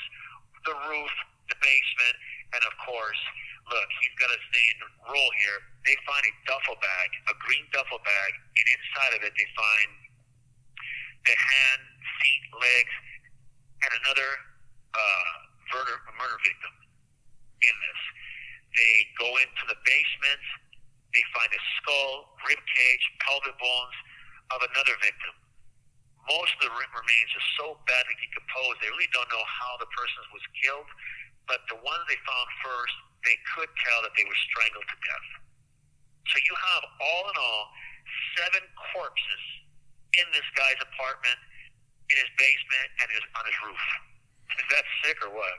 [0.70, 1.14] the roof,
[1.50, 2.16] the basement,
[2.56, 3.22] and of course,
[3.68, 5.60] look, he's got to stay in role here.
[5.84, 9.90] They find a duffel bag, a green duffel bag, and inside of it they find
[11.28, 11.82] the hand,
[12.22, 12.96] feet, legs,
[13.84, 14.30] and another
[14.94, 15.36] uh,
[15.72, 16.74] murder, murder victim
[17.64, 18.02] in this.
[18.76, 20.44] They go into the basement.
[21.12, 23.98] They find a skull, rib cage, pelvic bones
[24.56, 25.36] of another victim.
[26.30, 30.22] Most of the remains are so badly decomposed, they really don't know how the person
[30.32, 30.88] was killed.
[31.50, 35.30] But the ones they found first, they could tell that they were strangled to death.
[36.30, 37.64] So you have, all in all,
[38.38, 39.44] seven corpses
[40.16, 41.40] in this guy's apartment,
[42.14, 43.84] in his basement, and his, on his roof.
[44.60, 45.54] Is that sick or what?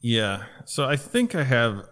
[0.00, 0.44] Yeah.
[0.64, 1.84] So I think I have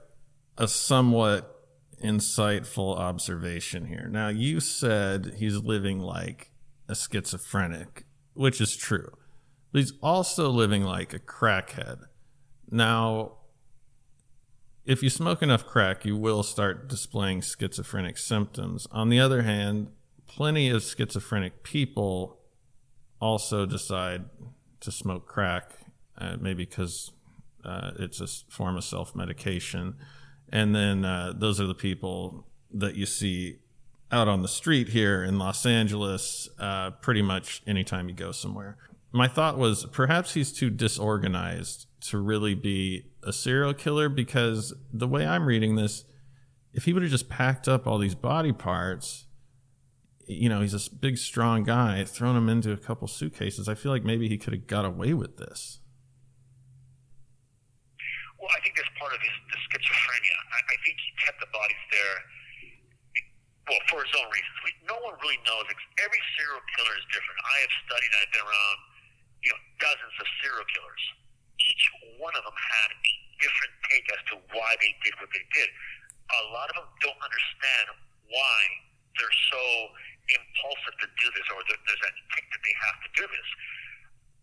[0.57, 1.55] a somewhat
[2.03, 4.09] insightful observation here.
[4.11, 6.53] Now, you said he's living like
[6.89, 9.11] a schizophrenic, which is true.
[9.73, 11.99] But he's also living like a crackhead.
[12.71, 13.33] Now,
[14.85, 18.87] if you smoke enough crack, you will start displaying schizophrenic symptoms.
[18.91, 19.89] On the other hand,
[20.27, 22.41] plenty of schizophrenic people
[23.21, 24.25] also decide
[24.81, 25.73] to smoke crack,
[26.19, 27.13] uh, maybe because
[27.65, 29.97] uh, it's a form of self medication.
[30.51, 33.59] And then uh, those are the people that you see
[34.11, 38.77] out on the street here in Los Angeles uh, pretty much anytime you go somewhere.
[39.13, 45.09] My thought was perhaps he's too disorganized to really be a serial killer because the
[45.09, 46.05] way I'm reading this,
[46.73, 49.27] if he would have just packed up all these body parts,
[50.29, 53.91] you know, he's a big, strong guy, thrown him into a couple suitcases, I feel
[53.91, 55.81] like maybe he could have got away with this.
[58.37, 60.39] Well, I think that's part of his the schizophrenia.
[60.53, 62.17] I, I think he kept the bodies there,
[63.73, 64.57] well, for his own reasons.
[64.69, 65.65] We, no one really knows.
[65.97, 67.41] Every serial killer is different.
[67.49, 68.13] I have studied.
[68.21, 68.79] I've been around,
[69.49, 71.05] you know, dozens of serial killers.
[71.57, 71.85] Each
[72.21, 75.69] one of them had a different take as to why they did what they did.
[75.73, 77.97] A lot of them don't understand
[78.29, 78.57] why
[79.17, 79.65] they're so
[80.29, 83.49] impulsive to do this, or there's that tick that they have to do this.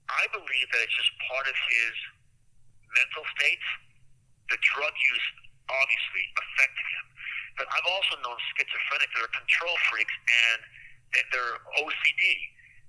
[0.10, 1.94] I believe that it's just part of his
[2.94, 3.66] mental state.
[4.54, 5.28] The drug use
[5.70, 7.06] obviously affected him.
[7.58, 10.60] But I've also known schizophrenics that are control freaks and
[11.18, 12.22] that they're OCD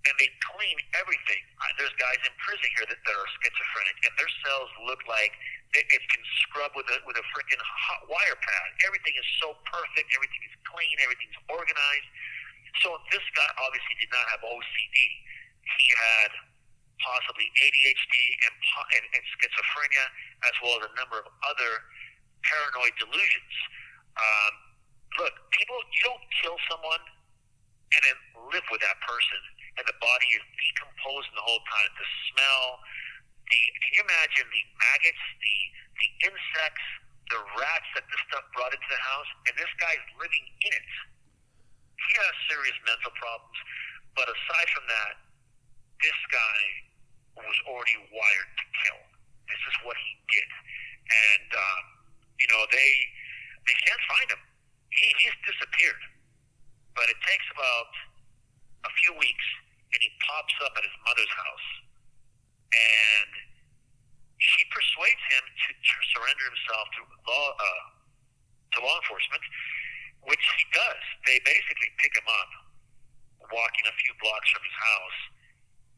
[0.07, 1.43] and they clean everything.
[1.79, 5.35] There's guys in prison here that, that are schizophrenic and their cells look like
[5.75, 8.69] it, it can scrub with a with a freaking hot wire pad.
[8.87, 10.07] Everything is so perfect.
[10.15, 10.95] Everything is clean.
[11.03, 12.09] Everything's organized.
[12.85, 14.99] So this guy obviously did not have OCD.
[15.79, 16.31] He had
[17.01, 18.55] possibly ADHD and,
[18.97, 20.07] and, and schizophrenia,
[20.49, 21.73] as well as a number of other
[22.45, 23.55] paranoid delusions.
[24.17, 24.53] Um,
[25.21, 27.05] look, people, you don't kill someone
[27.93, 28.19] and then
[28.51, 29.41] live with that person,
[29.79, 31.91] and the body is decomposing the whole time.
[31.95, 32.65] The smell,
[33.47, 35.57] the can you imagine the maggots, the
[36.03, 36.87] the insects,
[37.31, 40.87] the rats that this stuff brought into the house, and this guy's living in it.
[42.17, 43.59] Has serious mental problems,
[44.17, 45.21] but aside from that,
[46.01, 46.61] this guy
[47.37, 49.01] was already wired to kill.
[49.45, 50.49] This is what he did,
[51.13, 51.85] and um,
[52.41, 52.91] you know they
[53.69, 54.43] they can't find him.
[54.97, 56.03] He, he's disappeared,
[56.97, 57.93] but it takes about
[58.89, 59.47] a few weeks,
[59.93, 61.69] and he pops up at his mother's house,
[62.73, 63.31] and
[64.41, 67.85] she persuades him to, to surrender himself to law uh,
[68.73, 69.45] to law enforcement,
[70.27, 71.03] which he does.
[71.27, 72.51] They basically pick him up,
[73.51, 75.19] walking a few blocks from his house,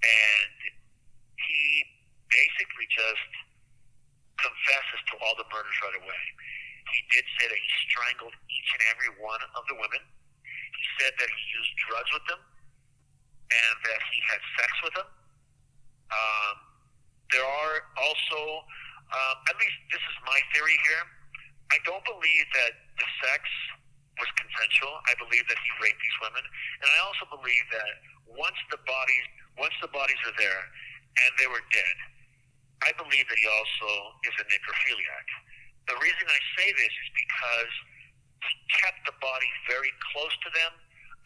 [0.05, 0.57] and
[1.37, 1.65] he
[2.29, 3.31] basically just
[4.39, 6.23] confesses to all the murders right away.
[6.95, 10.01] He did say that he strangled each and every one of the women.
[10.45, 12.41] He said that he used drugs with them
[13.49, 15.09] and that he had sex with them.
[16.09, 16.55] Um,
[17.33, 18.41] there are also,
[19.13, 21.05] um, at least this is my theory here,
[21.69, 23.45] I don't believe that the sex
[24.19, 24.99] was consensual.
[25.07, 27.93] I believe that he raped these women, and I also believe that
[28.29, 29.27] once the bodies
[29.59, 30.63] once the bodies are there
[31.27, 31.97] and they were dead,
[32.87, 33.91] I believe that he also
[34.23, 35.27] is a necrophiliac.
[35.91, 37.75] The reason I say this is because
[38.39, 40.73] he kept the body very close to them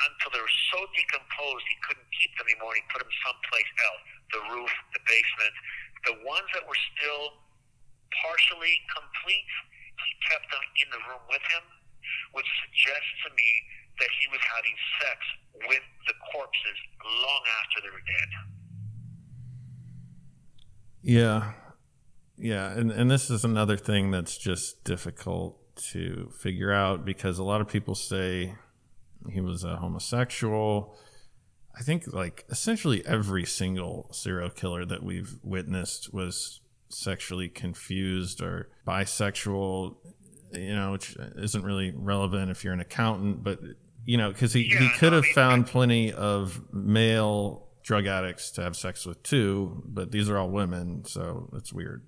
[0.08, 2.72] until they were so decomposed he couldn't keep them anymore.
[2.72, 5.54] He put them someplace else the roof, the basement.
[6.08, 7.36] The ones that were still
[8.24, 9.52] partially complete,
[10.08, 11.64] he kept them in the room with him,
[12.32, 13.50] which suggests to me
[13.98, 15.18] that he was having sex
[15.68, 18.30] with the corpses long after they were dead.
[21.02, 21.52] Yeah.
[22.38, 25.58] Yeah, and and this is another thing that's just difficult
[25.92, 28.54] to figure out because a lot of people say
[29.30, 30.96] he was a homosexual.
[31.78, 38.68] I think like essentially every single serial killer that we've witnessed was sexually confused or
[38.86, 39.96] bisexual,
[40.52, 43.60] you know, which isn't really relevant if you're an accountant, but
[44.04, 48.50] you know, because he, Yeah, he could no, have found plenty of male drug addicts
[48.52, 52.02] to have sex with too, but these are all women, so it's weird.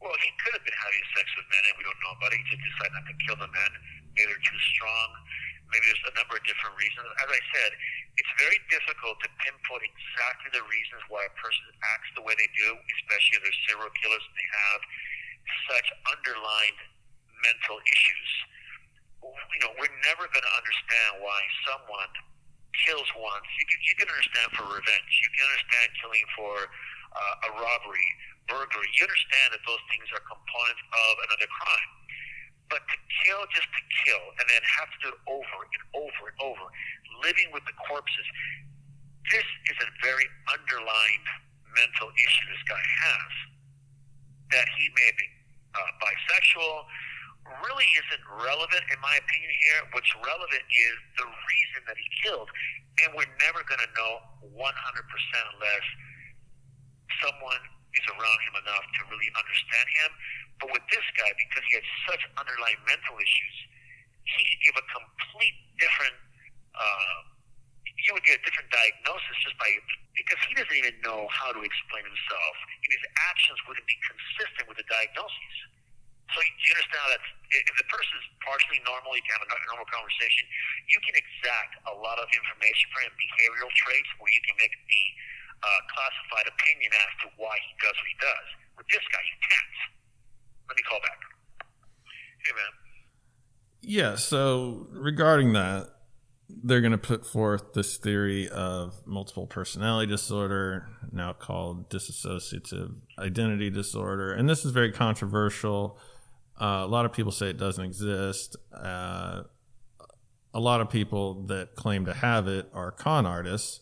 [0.00, 2.40] Well, he could have been having sex with men, and we don't know about it.
[2.40, 3.70] He just decided not to kill the men.
[4.16, 5.08] Maybe they're too strong.
[5.72, 7.08] Maybe there's a number of different reasons.
[7.24, 7.70] As I said,
[8.20, 11.64] it's very difficult to pinpoint exactly the reasons why a person
[11.96, 14.80] acts the way they do, especially if they're serial killers and they have
[15.68, 16.76] such underlying
[17.42, 18.30] mental issues.
[19.22, 22.10] You know, we're never going to understand why someone
[22.86, 23.46] kills once.
[23.58, 25.12] You can, you can understand for revenge.
[25.22, 26.54] You can understand killing for
[27.14, 28.08] uh, a robbery,
[28.48, 28.88] burglary.
[28.98, 31.90] You understand that those things are components of another crime.
[32.72, 36.22] But to kill just to kill and then have to do it over and over
[36.32, 36.64] and over,
[37.20, 38.26] living with the corpses,
[39.28, 41.22] this is a very underlying
[41.76, 43.51] mental issue this guy has.
[44.52, 45.26] That he may be
[45.72, 46.84] uh, bisexual
[47.64, 49.78] really isn't relevant in my opinion here.
[49.92, 52.48] What's relevant is the reason that he killed.
[53.02, 54.12] And we're never going to know
[54.46, 55.86] 100% unless
[57.24, 57.62] someone
[57.92, 60.10] is around him enough to really understand him.
[60.60, 63.56] But with this guy, because he had such underlying mental issues,
[64.22, 66.16] he could give a complete different.
[66.72, 67.31] Uh,
[67.96, 69.68] he would get a different diagnosis just by
[70.12, 74.68] because he doesn't even know how to explain himself, and his actions wouldn't be consistent
[74.68, 75.56] with the diagnosis.
[76.32, 79.52] So do you understand that if the person is partially normal, you can have a
[79.68, 80.48] normal conversation.
[80.88, 84.72] You can exact a lot of information from him, behavioral traits, where you can make
[84.72, 85.04] the
[85.60, 88.46] uh, classified opinion as to why he does what he does.
[88.80, 89.76] With this guy, you can't.
[90.72, 91.20] Let me call back.
[92.48, 92.72] Hey, man.
[93.84, 95.91] Yeah, so regarding that,
[96.62, 103.70] they're going to put forth this theory of multiple personality disorder, now called dissociative identity
[103.70, 104.32] disorder.
[104.32, 105.98] And this is very controversial.
[106.60, 108.56] Uh, a lot of people say it doesn't exist.
[108.72, 109.42] Uh,
[110.54, 113.80] a lot of people that claim to have it are con artists.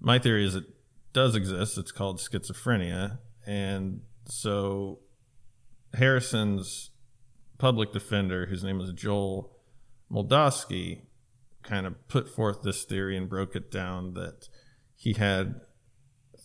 [0.00, 0.64] My theory is it
[1.12, 1.76] does exist.
[1.76, 3.18] It's called schizophrenia.
[3.46, 5.00] And so
[5.94, 6.90] Harrison's
[7.58, 9.56] public defender, whose name is Joel
[10.10, 11.02] Moldovsky,
[11.70, 14.48] kind of put forth this theory and broke it down that
[14.96, 15.60] he had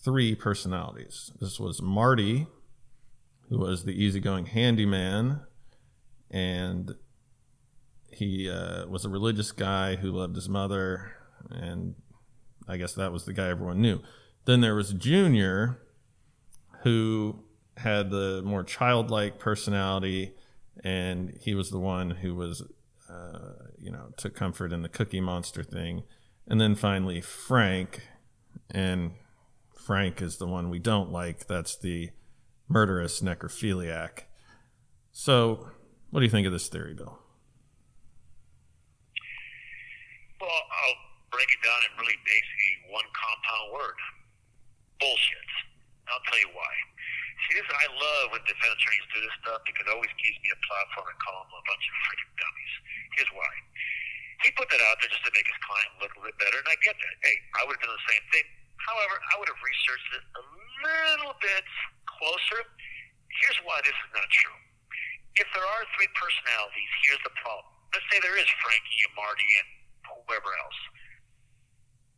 [0.04, 1.32] three personalities.
[1.40, 2.46] This was Marty,
[3.48, 5.40] who was the easygoing handyman,
[6.30, 6.94] and
[8.08, 11.12] he uh, was a religious guy who loved his mother,
[11.50, 11.96] and
[12.68, 14.00] I guess that was the guy everyone knew.
[14.44, 15.80] Then there was Junior,
[16.84, 17.44] who
[17.78, 20.34] had the more childlike personality,
[20.84, 22.62] and he was the one who was,
[23.10, 26.02] uh, you know, took comfort in the Cookie Monster thing.
[26.46, 28.02] And then finally, Frank,
[28.70, 29.12] and
[29.74, 31.46] Frank is the one we don't like.
[31.46, 32.10] That's the
[32.68, 34.26] murderous necrophiliac.
[35.12, 35.68] So,
[36.10, 37.18] what do you think of this theory, Bill?
[40.40, 41.00] Well, I'll
[41.32, 43.98] break it down in really basically one compound word:
[45.00, 45.50] bullshit.
[46.08, 46.72] I'll tell you why.
[47.46, 50.50] See, this I love when defense attorneys do this stuff because it always gives me
[50.50, 52.74] a platform to call them a bunch of freaking dummies.
[53.14, 53.52] Here's why.
[54.42, 56.58] He put that out there just to make his client look a little bit better,
[56.58, 57.14] and I get that.
[57.22, 58.46] Hey, I would have done the same thing.
[58.82, 60.42] However, I would have researched it a
[60.90, 61.64] little bit
[62.18, 62.60] closer.
[63.46, 64.58] Here's why this is not true.
[65.38, 67.70] If there are three personalities, here's the problem.
[67.94, 69.68] Let's say there is Frankie and Marty and
[70.04, 70.80] whoever else.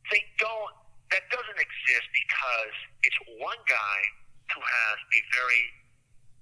[0.08, 0.72] They don't.
[1.12, 2.74] That doesn't exist because
[3.04, 3.98] it's one guy
[4.52, 5.64] who has a very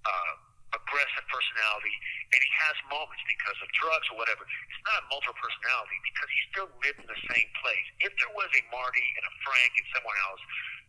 [0.07, 0.33] uh,
[0.75, 1.95] aggressive personality,
[2.35, 4.43] and he has moments because of drugs or whatever.
[4.45, 7.87] It's not a multiple personality because he still lived in the same place.
[8.03, 10.43] If there was a Marty and a Frank and someone else,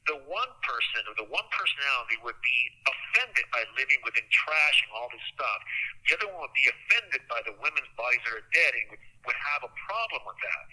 [0.07, 4.91] the one person or the one personality would be offended by living within trash and
[4.95, 5.59] all this stuff.
[6.07, 9.03] The other one would be offended by the women's bodies that are dead and would,
[9.27, 10.63] would have a problem with that.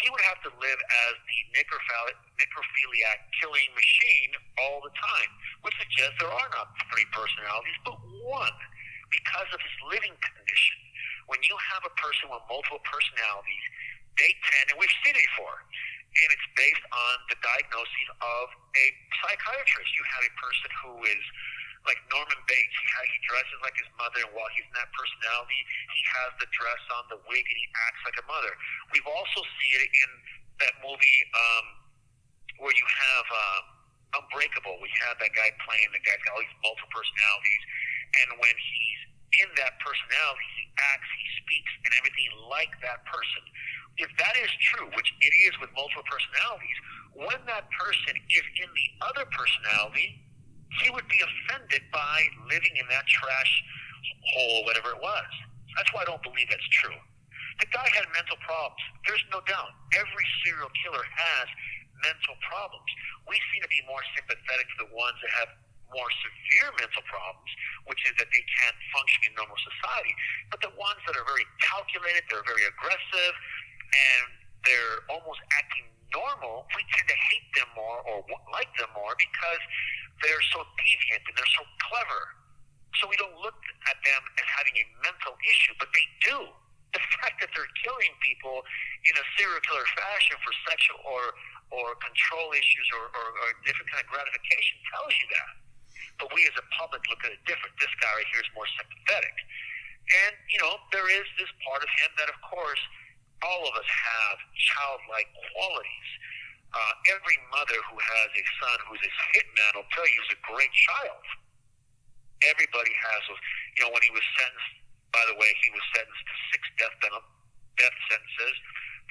[0.00, 0.80] He would have to live
[1.10, 5.30] as the necrophiliac, killing machine all the time,
[5.62, 8.58] which suggests there are not three personalities, but one
[9.10, 10.78] because of his living condition.
[11.28, 13.64] When you have a person with multiple personalities,
[14.16, 18.44] they tend, and we've seen it before, and it's based on the diagnosis of
[18.74, 18.86] a
[19.22, 19.90] psychiatrist.
[19.94, 21.22] You have a person who is
[21.86, 22.74] like Norman Bates.
[22.74, 25.60] He, he dresses like his mother, and while he's in that personality,
[25.94, 28.52] he has the dress on, the wig, and he acts like a mother.
[28.90, 30.10] We've also seen it in
[30.66, 31.64] that movie um,
[32.58, 33.77] where you have um,
[34.16, 34.80] Unbreakable.
[34.80, 37.62] We have that guy playing the guy's got all these multiple personalities,
[38.24, 39.00] and when he's
[39.44, 43.44] in that personality, he acts, he speaks, and everything like that person
[43.98, 46.78] if that is true, which it is with multiple personalities,
[47.18, 50.22] when that person is in the other personality,
[50.82, 53.52] he would be offended by living in that trash
[54.34, 55.30] hole, whatever it was.
[55.74, 56.94] That's why I don't believe that's true.
[57.58, 58.78] The guy had mental problems.
[59.02, 59.74] There's no doubt.
[59.98, 61.46] Every serial killer has
[62.06, 62.86] mental problems.
[63.28, 65.50] We seem to be more sympathetic to the ones that have
[65.92, 67.48] more severe mental problems,
[67.88, 70.12] which is that they can't function in normal society.
[70.52, 73.34] But the ones that are very calculated, they're very aggressive,
[73.88, 74.24] and
[74.68, 79.62] they're almost acting normal, we tend to hate them more or like them more because
[80.24, 82.22] they're so deviant and they're so clever.
[83.00, 86.38] So we don't look at them as having a mental issue, but they do.
[86.96, 88.64] The fact that they're killing people
[89.04, 91.36] in a serial killer fashion for sexual or
[91.68, 95.52] or control issues or, or, or different kind of gratification tells you that.
[96.16, 97.76] But we as a public look at it different.
[97.76, 99.36] This guy right here is more sympathetic.
[100.24, 102.80] And, you know, there is this part of him that, of course,
[103.44, 106.10] all of us have childlike qualities.
[106.72, 110.42] Uh, every mother who has a son who's a hitman will tell you he's a
[110.48, 111.24] great child.
[112.48, 113.40] Everybody has those.
[113.76, 114.77] You know, when he was sentenced,
[115.12, 118.56] by the way, he was sentenced to six death death sentences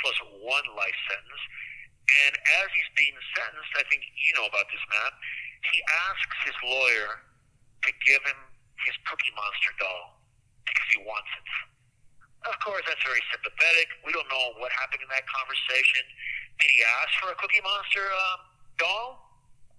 [0.02, 1.44] plus one life sentence.
[2.28, 2.34] And
[2.64, 5.14] as he's being sentenced, I think you know about this, Matt.
[5.74, 5.78] He
[6.08, 7.10] asks his lawyer
[7.84, 8.40] to give him
[8.86, 10.22] his Cookie Monster doll
[10.64, 11.48] because he wants it.
[12.48, 13.92] Of course, that's very sympathetic.
[14.06, 16.06] We don't know what happened in that conversation.
[16.62, 18.40] Did he ask for a Cookie Monster um,
[18.80, 19.28] doll?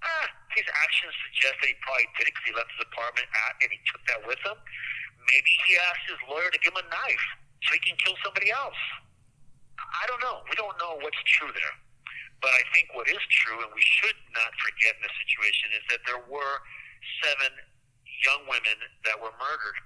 [0.05, 3.69] Ah, his actions suggest that he probably did because he left his apartment at, and
[3.73, 4.59] he took that with him.
[5.29, 7.27] Maybe he asked his lawyer to give him a knife
[7.65, 8.79] so he can kill somebody else.
[9.79, 10.43] I don't know.
[10.49, 11.75] We don't know what's true there.
[12.41, 15.85] But I think what is true, and we should not forget in this situation, is
[15.91, 16.55] that there were
[17.23, 17.51] seven
[18.23, 19.79] young women that were murdered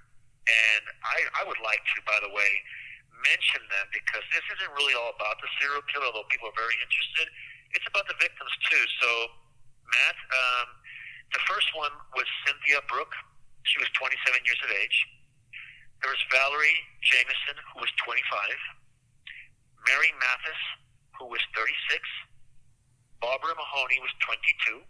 [0.47, 2.51] and I, I would like to, by the way,
[3.23, 6.75] mention them because this isn't really all about the serial killer, although people are very
[6.83, 7.31] interested.
[7.71, 8.83] It's about the victims too.
[8.99, 9.09] So,
[9.87, 10.67] Matt, um,
[11.31, 13.15] the first one was Cynthia Brooke.
[13.63, 14.97] She was 27 years of age.
[16.03, 18.19] There was Valerie Jamison, who was 25.
[19.87, 20.61] Mary Mathis,
[21.15, 21.71] who was 36.
[23.23, 24.83] Barbara Mahoney was 22.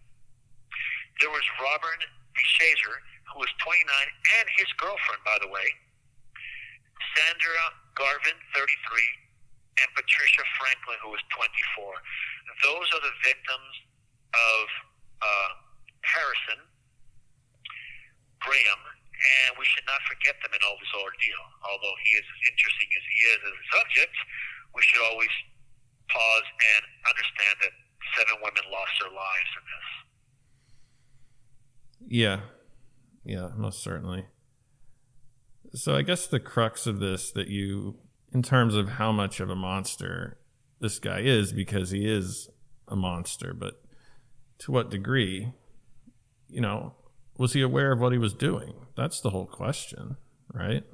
[1.22, 2.01] There was Robert
[2.34, 2.97] DeShazer,
[3.30, 5.70] who was 29, and his girlfriend, by the way,
[7.14, 7.61] Sandra
[7.93, 11.93] Garvin, 33, and Patricia Franklin, who was 24.
[12.66, 13.74] Those are the victims
[14.34, 14.66] of
[15.22, 15.51] uh,
[16.01, 16.66] Harrison,
[18.41, 18.82] Graham,
[19.24, 21.43] and we should not forget them in all this ordeal.
[21.63, 24.15] Although he is as interesting as he is as a subject,
[24.76, 25.34] we should always
[26.11, 27.74] pause and understand that
[28.19, 29.88] seven women lost their lives in this.
[32.07, 32.39] Yeah,
[33.24, 34.28] yeah, most certainly.
[35.74, 37.97] So I guess the crux of this that you,
[38.32, 40.38] in terms of how much of a monster
[40.80, 42.49] this guy is, because he is
[42.88, 43.82] a monster, but
[44.59, 45.53] to what degree,
[46.49, 46.93] you know,
[47.38, 48.82] was he aware of what he was doing?
[48.96, 50.18] That's the whole question,
[50.54, 50.86] right?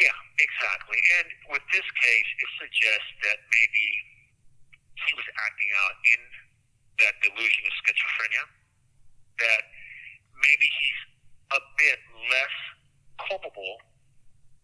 [0.00, 1.00] Yeah, exactly.
[1.18, 3.86] And with this case, it suggests that maybe
[5.08, 6.20] he was acting out in
[7.00, 8.44] that delusion of schizophrenia,
[9.40, 9.62] that
[10.36, 11.00] maybe he's
[11.56, 12.56] a bit less
[13.16, 13.80] culpable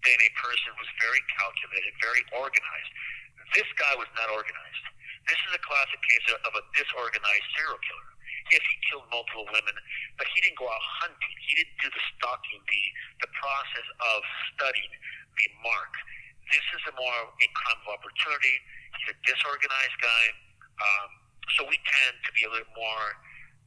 [0.04, 2.92] than a person who's very calculated, very organized.
[3.56, 4.84] This guy was not organized.
[5.24, 8.13] This is a classic case of a disorganized serial killer.
[8.52, 9.72] Yes, he killed multiple women,
[10.20, 11.34] but he didn't go out hunting.
[11.48, 12.82] He didn't do the stalking, the
[13.24, 14.20] the process of
[14.52, 14.92] studying
[15.40, 15.92] the mark.
[16.52, 18.56] This is a more a crime of opportunity.
[19.00, 20.24] He's a disorganized guy,
[20.76, 21.08] um,
[21.56, 23.06] so we tend to be a little more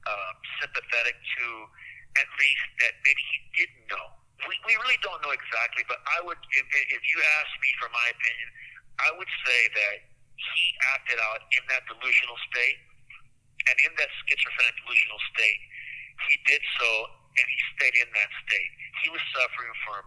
[0.05, 1.45] uh, sympathetic to
[2.17, 4.07] at least that maybe he didn't know.
[4.45, 7.89] We, we really don't know exactly, but I would, if, if you ask me for
[7.89, 8.49] my opinion,
[9.01, 9.95] I would say that
[10.38, 10.63] he
[10.93, 12.78] acted out in that delusional state,
[13.68, 15.61] And in that schizophrenic delusional state,
[16.32, 16.89] he did so
[17.38, 18.72] and he stayed in that state.
[19.05, 20.03] He was suffering from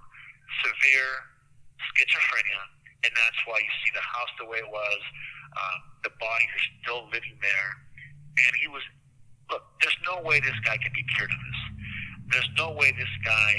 [0.66, 1.12] severe
[1.94, 2.62] schizophrenia,
[3.06, 5.02] and that's why you see the house the way it was.
[5.54, 7.70] Uh, the bodies are still living there.
[8.46, 8.82] And he was,
[9.50, 11.60] look, there's no way this guy can be cured of this.
[12.34, 13.52] There's no way this guy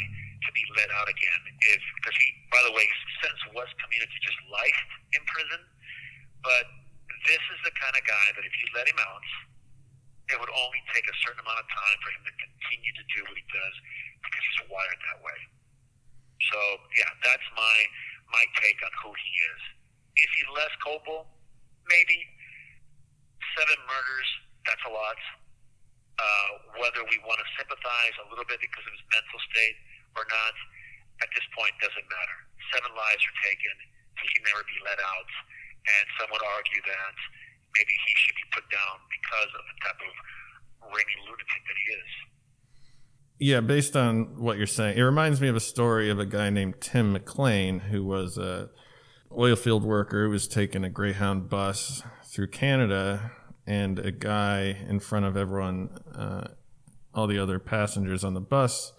[0.44, 1.42] can be let out again.
[1.76, 4.82] If Because he, by the way, his sentence was commuted to just life
[5.16, 5.62] in prison.
[6.44, 6.66] But
[7.28, 9.26] this is the kind of guy that if you let him out,
[10.32, 13.20] it would only take a certain amount of time for him to continue to do
[13.28, 13.76] what he does
[14.24, 15.40] because he's wired that way.
[16.50, 16.60] So
[16.98, 17.78] yeah, that's my
[18.32, 19.62] my take on who he is.
[20.24, 21.28] Is he less culpable?
[21.88, 22.20] Maybe.
[23.60, 24.30] Seven murders,
[24.64, 25.20] that's a lot.
[26.16, 29.76] Uh, whether we want to sympathize a little bit because of his mental state
[30.16, 30.56] or not,
[31.20, 32.38] at this point doesn't matter.
[32.72, 33.76] Seven lives are taken.
[34.24, 35.32] He can never be let out.
[35.84, 37.18] And some would argue that
[37.78, 40.14] maybe he should be put down because of the type of
[40.92, 42.12] raving lunatic that he is.
[43.40, 46.50] Yeah, based on what you're saying, it reminds me of a story of a guy
[46.50, 48.70] named Tim McLean who was a
[49.36, 53.32] oil field worker who was taking a Greyhound bus through Canada,
[53.66, 56.48] and a guy in front of everyone, uh,
[57.14, 58.94] all the other passengers on the bus,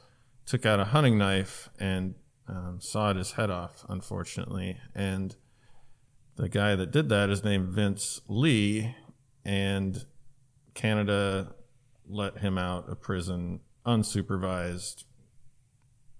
[0.46, 2.14] took out a hunting knife and
[2.48, 4.78] um, sawed his head off, unfortunately.
[4.94, 5.36] And
[6.36, 8.94] the guy that did that is named Vince Li,
[9.44, 10.04] and
[10.74, 11.54] Canada
[12.08, 15.04] let him out of prison unsupervised,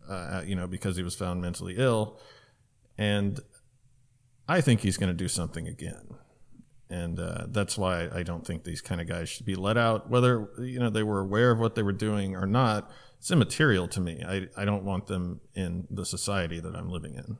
[0.09, 2.19] uh, you know, because he was found mentally ill.
[2.99, 3.41] And
[4.49, 6.15] I think he's going to do something again.
[6.91, 10.11] And uh, that's why I don't think these kind of guys should be let out,
[10.11, 12.91] whether you know they were aware of what they were doing or not.
[13.19, 14.23] It's immaterial to me.
[14.27, 17.39] I, I don't want them in the society that I'm living in.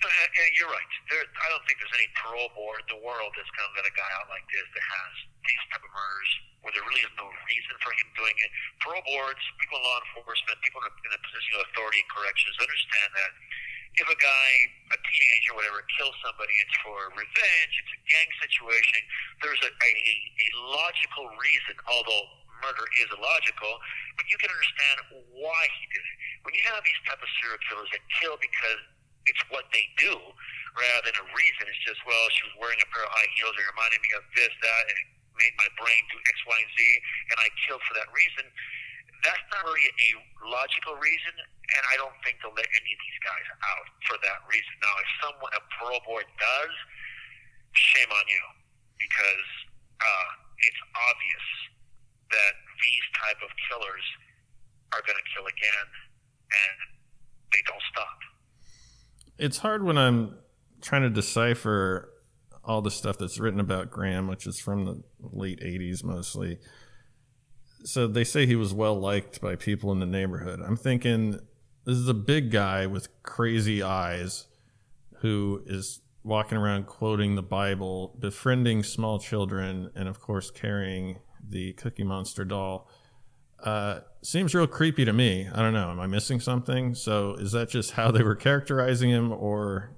[0.00, 0.08] Uh,
[0.56, 0.92] you're right.
[1.12, 3.84] There, I don't think there's any parole board in the world that's going to let
[3.84, 5.12] a guy out like this that has
[5.44, 6.32] these type of murders
[6.64, 8.50] where there really is no reason for him doing it.
[8.80, 12.56] Parole boards, people in law enforcement, people in a, in a position of authority corrections
[12.64, 13.32] understand that
[14.00, 14.50] if a guy,
[14.94, 19.00] a teenager, whatever, kills somebody, it's for revenge, it's a gang situation.
[19.44, 22.24] There's a, a, a logical reason, although
[22.64, 23.72] murder is illogical,
[24.16, 24.96] but you can understand
[25.36, 26.16] why he did it.
[26.48, 28.80] When you have these type of serial killers that kill because
[29.30, 30.18] it's what they do
[30.74, 31.62] rather than a reason.
[31.70, 33.54] It's just, well, she was wearing a pair of high heels.
[33.54, 35.08] It reminded me of this, that, and it
[35.38, 36.78] made my brain do X, Y, and Z,
[37.30, 38.44] and I killed for that reason.
[39.22, 40.10] That's not really a
[40.48, 44.40] logical reason, and I don't think they'll let any of these guys out for that
[44.48, 44.72] reason.
[44.80, 46.74] Now, if someone, a parole board does,
[47.76, 48.44] shame on you,
[48.96, 49.48] because
[50.00, 50.28] uh,
[50.64, 51.46] it's obvious
[52.32, 54.06] that these type of killers
[54.96, 55.86] are going to kill again,
[56.48, 56.76] and
[57.52, 58.29] they don't stop
[59.40, 60.36] it's hard when I'm
[60.82, 62.10] trying to decipher
[62.62, 66.58] all the stuff that's written about Graham, which is from the late 80s mostly.
[67.84, 70.60] So they say he was well liked by people in the neighborhood.
[70.60, 71.40] I'm thinking
[71.86, 74.46] this is a big guy with crazy eyes
[75.20, 81.18] who is walking around quoting the Bible, befriending small children, and of course carrying
[81.48, 82.90] the Cookie Monster doll.
[83.62, 85.48] Uh, seems real creepy to me.
[85.52, 85.90] I don't know.
[85.90, 86.94] Am I missing something?
[86.94, 89.96] So is that just how they were characterizing him, or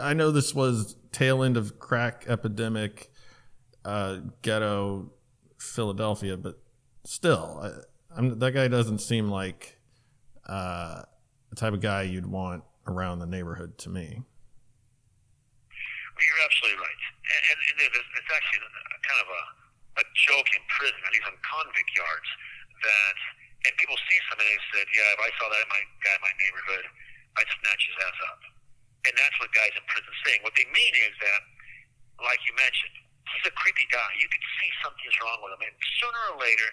[0.00, 3.10] I know this was tail end of crack epidemic,
[3.84, 5.12] uh, ghetto
[5.58, 6.58] Philadelphia, but
[7.04, 9.78] still, I, that guy doesn't seem like
[10.46, 11.02] uh,
[11.50, 14.22] the type of guy you'd want around the neighborhood to me.
[16.20, 19.42] You're absolutely right, and, and it's actually kind of a,
[20.00, 22.28] a joke in prison, at least on convict yards
[22.82, 23.16] that,
[23.68, 26.22] and people see somebody and said, yeah, if I saw that in my guy in
[26.24, 26.84] my neighborhood,
[27.36, 28.40] I'd snatch his ass up.
[29.08, 30.40] And that's what guys in prison saying.
[30.44, 31.40] What they mean is that,
[32.20, 32.96] like you mentioned,
[33.32, 34.10] he's a creepy guy.
[34.20, 35.62] You can see something's wrong with him.
[35.64, 36.68] And sooner or later,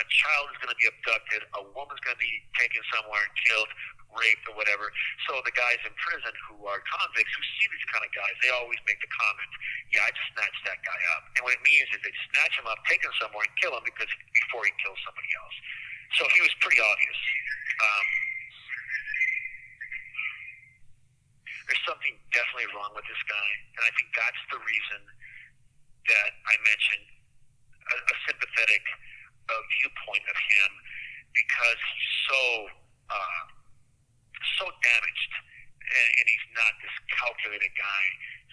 [0.00, 3.34] a child is going to be abducted, a woman's going to be taken somewhere and
[3.44, 3.68] killed,
[4.16, 4.88] raped, or whatever.
[5.28, 8.52] So the guys in prison who are convicts who see these kind of guys, they
[8.56, 9.52] always make the comment,
[9.92, 12.66] "Yeah, I just snatched that guy up." And what it means is they snatch him
[12.68, 15.56] up, take him somewhere, and kill him because before he kills somebody else.
[16.16, 17.20] So he was pretty obvious.
[17.80, 18.06] Um,
[21.68, 25.00] there's something definitely wrong with this guy, and I think that's the reason
[26.08, 27.06] that I mentioned
[27.92, 28.84] a, a sympathetic
[29.48, 30.70] uh, viewpoint of him
[31.32, 32.42] because he's so
[33.10, 33.42] uh,
[34.58, 35.32] so damaged,
[35.80, 38.04] and, and he's not this calculated guy.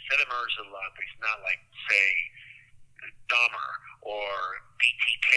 [0.10, 2.08] Seven murders a lot, but he's not like say
[3.30, 3.70] Dahmer
[4.02, 4.30] or
[4.82, 5.30] BTK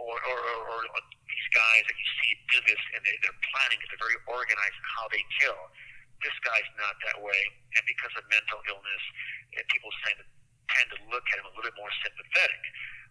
[0.00, 3.78] or, or, or, or these guys that you see do this and they, they're planning
[3.78, 3.86] it.
[3.92, 5.60] They're very organized in how they kill.
[6.22, 7.40] This guy's not that way,
[7.76, 9.02] and because of mental illness,
[9.68, 10.26] people tend to
[10.72, 12.62] tend to look at him a little bit more sympathetic.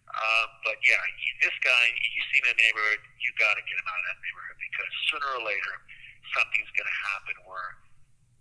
[0.08, 1.00] Uh, but yeah,
[1.42, 4.06] this guy, you see him in the neighborhood, you got to get him out of
[4.14, 5.74] that neighborhood because sooner or later,
[6.36, 7.68] something's going to happen where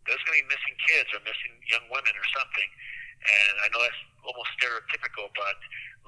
[0.05, 2.70] there's going to be missing kids or missing young women or something.
[3.24, 5.57] And I know that's almost stereotypical, but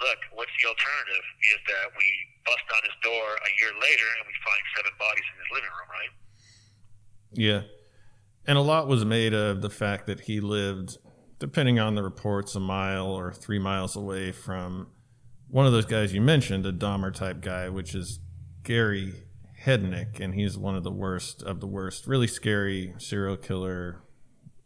[0.04, 1.26] look, what's the alternative?
[1.56, 2.08] Is that we
[2.44, 5.74] bust on his door a year later and we find seven bodies in his living
[5.74, 6.14] room, right?
[7.32, 7.62] Yeah.
[8.48, 10.98] And a lot was made of the fact that he lived,
[11.40, 14.92] depending on the reports, a mile or three miles away from
[15.56, 18.20] one of those guys you mentioned, a Dahmer type guy, which is
[18.64, 19.24] Gary
[19.64, 24.02] Heidnik, and he's one of the worst of the worst, really scary serial killer,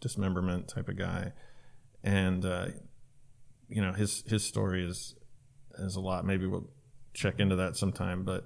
[0.01, 1.33] dismemberment type of guy.
[2.03, 2.69] And uh,
[3.67, 5.13] you know his his story is
[5.77, 6.25] is a lot.
[6.25, 6.71] Maybe we'll
[7.13, 8.45] check into that sometime, but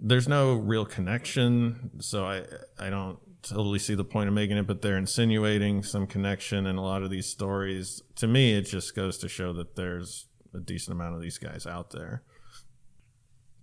[0.00, 2.44] there's no real connection, so I
[2.78, 6.76] I don't totally see the point of making it, but they're insinuating some connection in
[6.76, 8.02] a lot of these stories.
[8.14, 11.66] To me, it just goes to show that there's a decent amount of these guys
[11.66, 12.22] out there.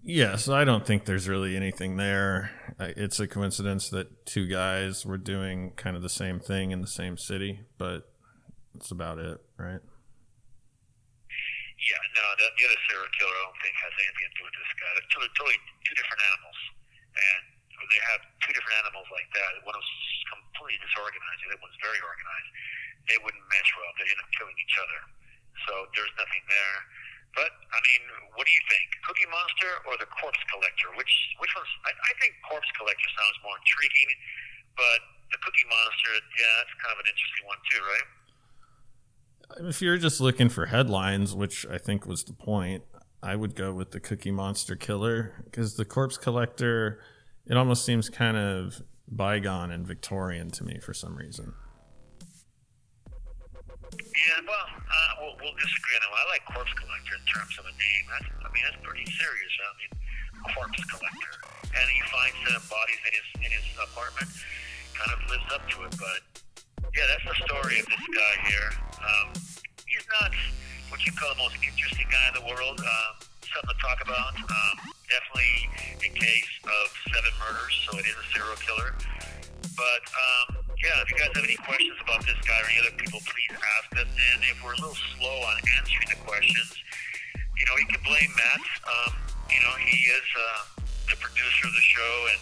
[0.03, 2.49] Yes, I don't think there's really anything there.
[2.79, 6.89] It's a coincidence that two guys were doing kind of the same thing in the
[6.89, 8.09] same city, but
[8.73, 9.77] that's about it, right?
[11.81, 14.57] Yeah, no, the, the other serial killer I don't think has anything to do with
[14.57, 14.89] this guy.
[14.97, 16.59] They're totally, totally two different animals,
[17.13, 17.41] and
[17.77, 19.91] when they have two different animals like that, one was
[20.33, 22.49] completely disorganized, the other one's very organized.
[23.09, 23.89] They wouldn't mesh well.
[23.97, 24.99] They end up killing each other.
[25.67, 26.77] So there's nothing there.
[27.35, 28.03] But I mean,
[28.35, 28.91] what do you think?
[29.07, 30.91] Cookie Monster or the Corpse Collector?
[30.99, 31.71] Which which one's?
[31.87, 34.11] I, I think Corpse Collector sounds more intriguing,
[34.75, 34.99] but
[35.31, 38.07] the Cookie Monster, yeah, that's kind of an interesting one too, right?
[39.71, 42.83] If you're just looking for headlines, which I think was the point,
[43.23, 46.99] I would go with the Cookie Monster Killer because the Corpse Collector,
[47.45, 51.53] it almost seems kind of bygone and Victorian to me for some reason.
[53.99, 56.13] Yeah, well, uh, we'll, we'll disagree on that.
[56.15, 58.03] I like Corpse Collector in terms of a name.
[58.07, 59.53] That's, I mean, that's pretty serious.
[59.59, 59.91] I mean,
[60.55, 61.33] Corpse Collector,
[61.75, 64.29] and he finds seven bodies in his in his apartment.
[64.95, 66.21] Kind of lives up to it, but
[66.93, 68.69] yeah, that's the story of this guy here.
[69.01, 69.27] Um,
[69.87, 70.31] he's not
[70.93, 72.77] what you call the most interesting guy in the world.
[72.79, 73.11] Uh,
[73.51, 74.35] something to talk about.
[74.37, 74.75] Um,
[75.09, 75.67] definitely
[76.07, 78.95] a case of seven murders, so it is a serial killer.
[79.75, 82.95] But um, yeah, if you guys have any questions about this guy or any other
[82.97, 84.09] people, please ask us.
[84.09, 86.73] And if we're a little slow on answering the questions,
[87.53, 88.61] you know, you can blame Matt.
[88.89, 89.13] Um,
[89.53, 92.41] you know, he is uh, the producer of the show and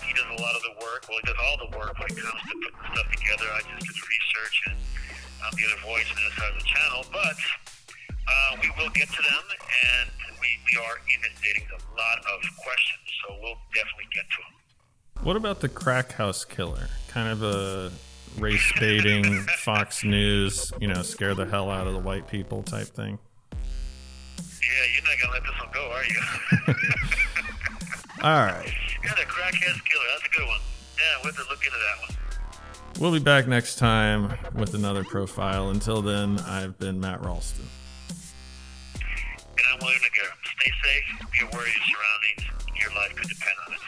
[0.00, 1.04] he does a lot of the work.
[1.12, 3.46] Well, he does all the work when it comes to putting stuff together.
[3.52, 4.76] I just do the research and
[5.44, 7.04] I'm the other voice on this side of the channel.
[7.12, 7.36] But
[8.24, 10.08] uh, we will get to them and
[10.40, 13.04] we, we are inundating a lot of questions.
[13.20, 14.54] So we'll definitely get to them.
[15.20, 16.88] What about the crack house killer?
[17.14, 17.92] Kind of a
[18.40, 22.88] race baiting Fox News, you know, scare the hell out of the white people type
[22.88, 23.20] thing.
[23.52, 26.74] Yeah, you're not gonna let this one go, are you?
[28.22, 28.72] All right.
[29.04, 30.04] Yeah, the crackhead killer.
[30.12, 30.60] That's a good one.
[30.96, 32.16] Yeah, we'll have to look into that one.
[32.98, 35.68] We'll be back next time with another profile.
[35.68, 37.66] Until then, I've been Matt Ralston.
[38.94, 40.32] And I'm William Nagara.
[40.58, 41.30] Stay safe.
[41.32, 42.80] Be aware of your surroundings.
[42.80, 43.80] Your life could depend on it.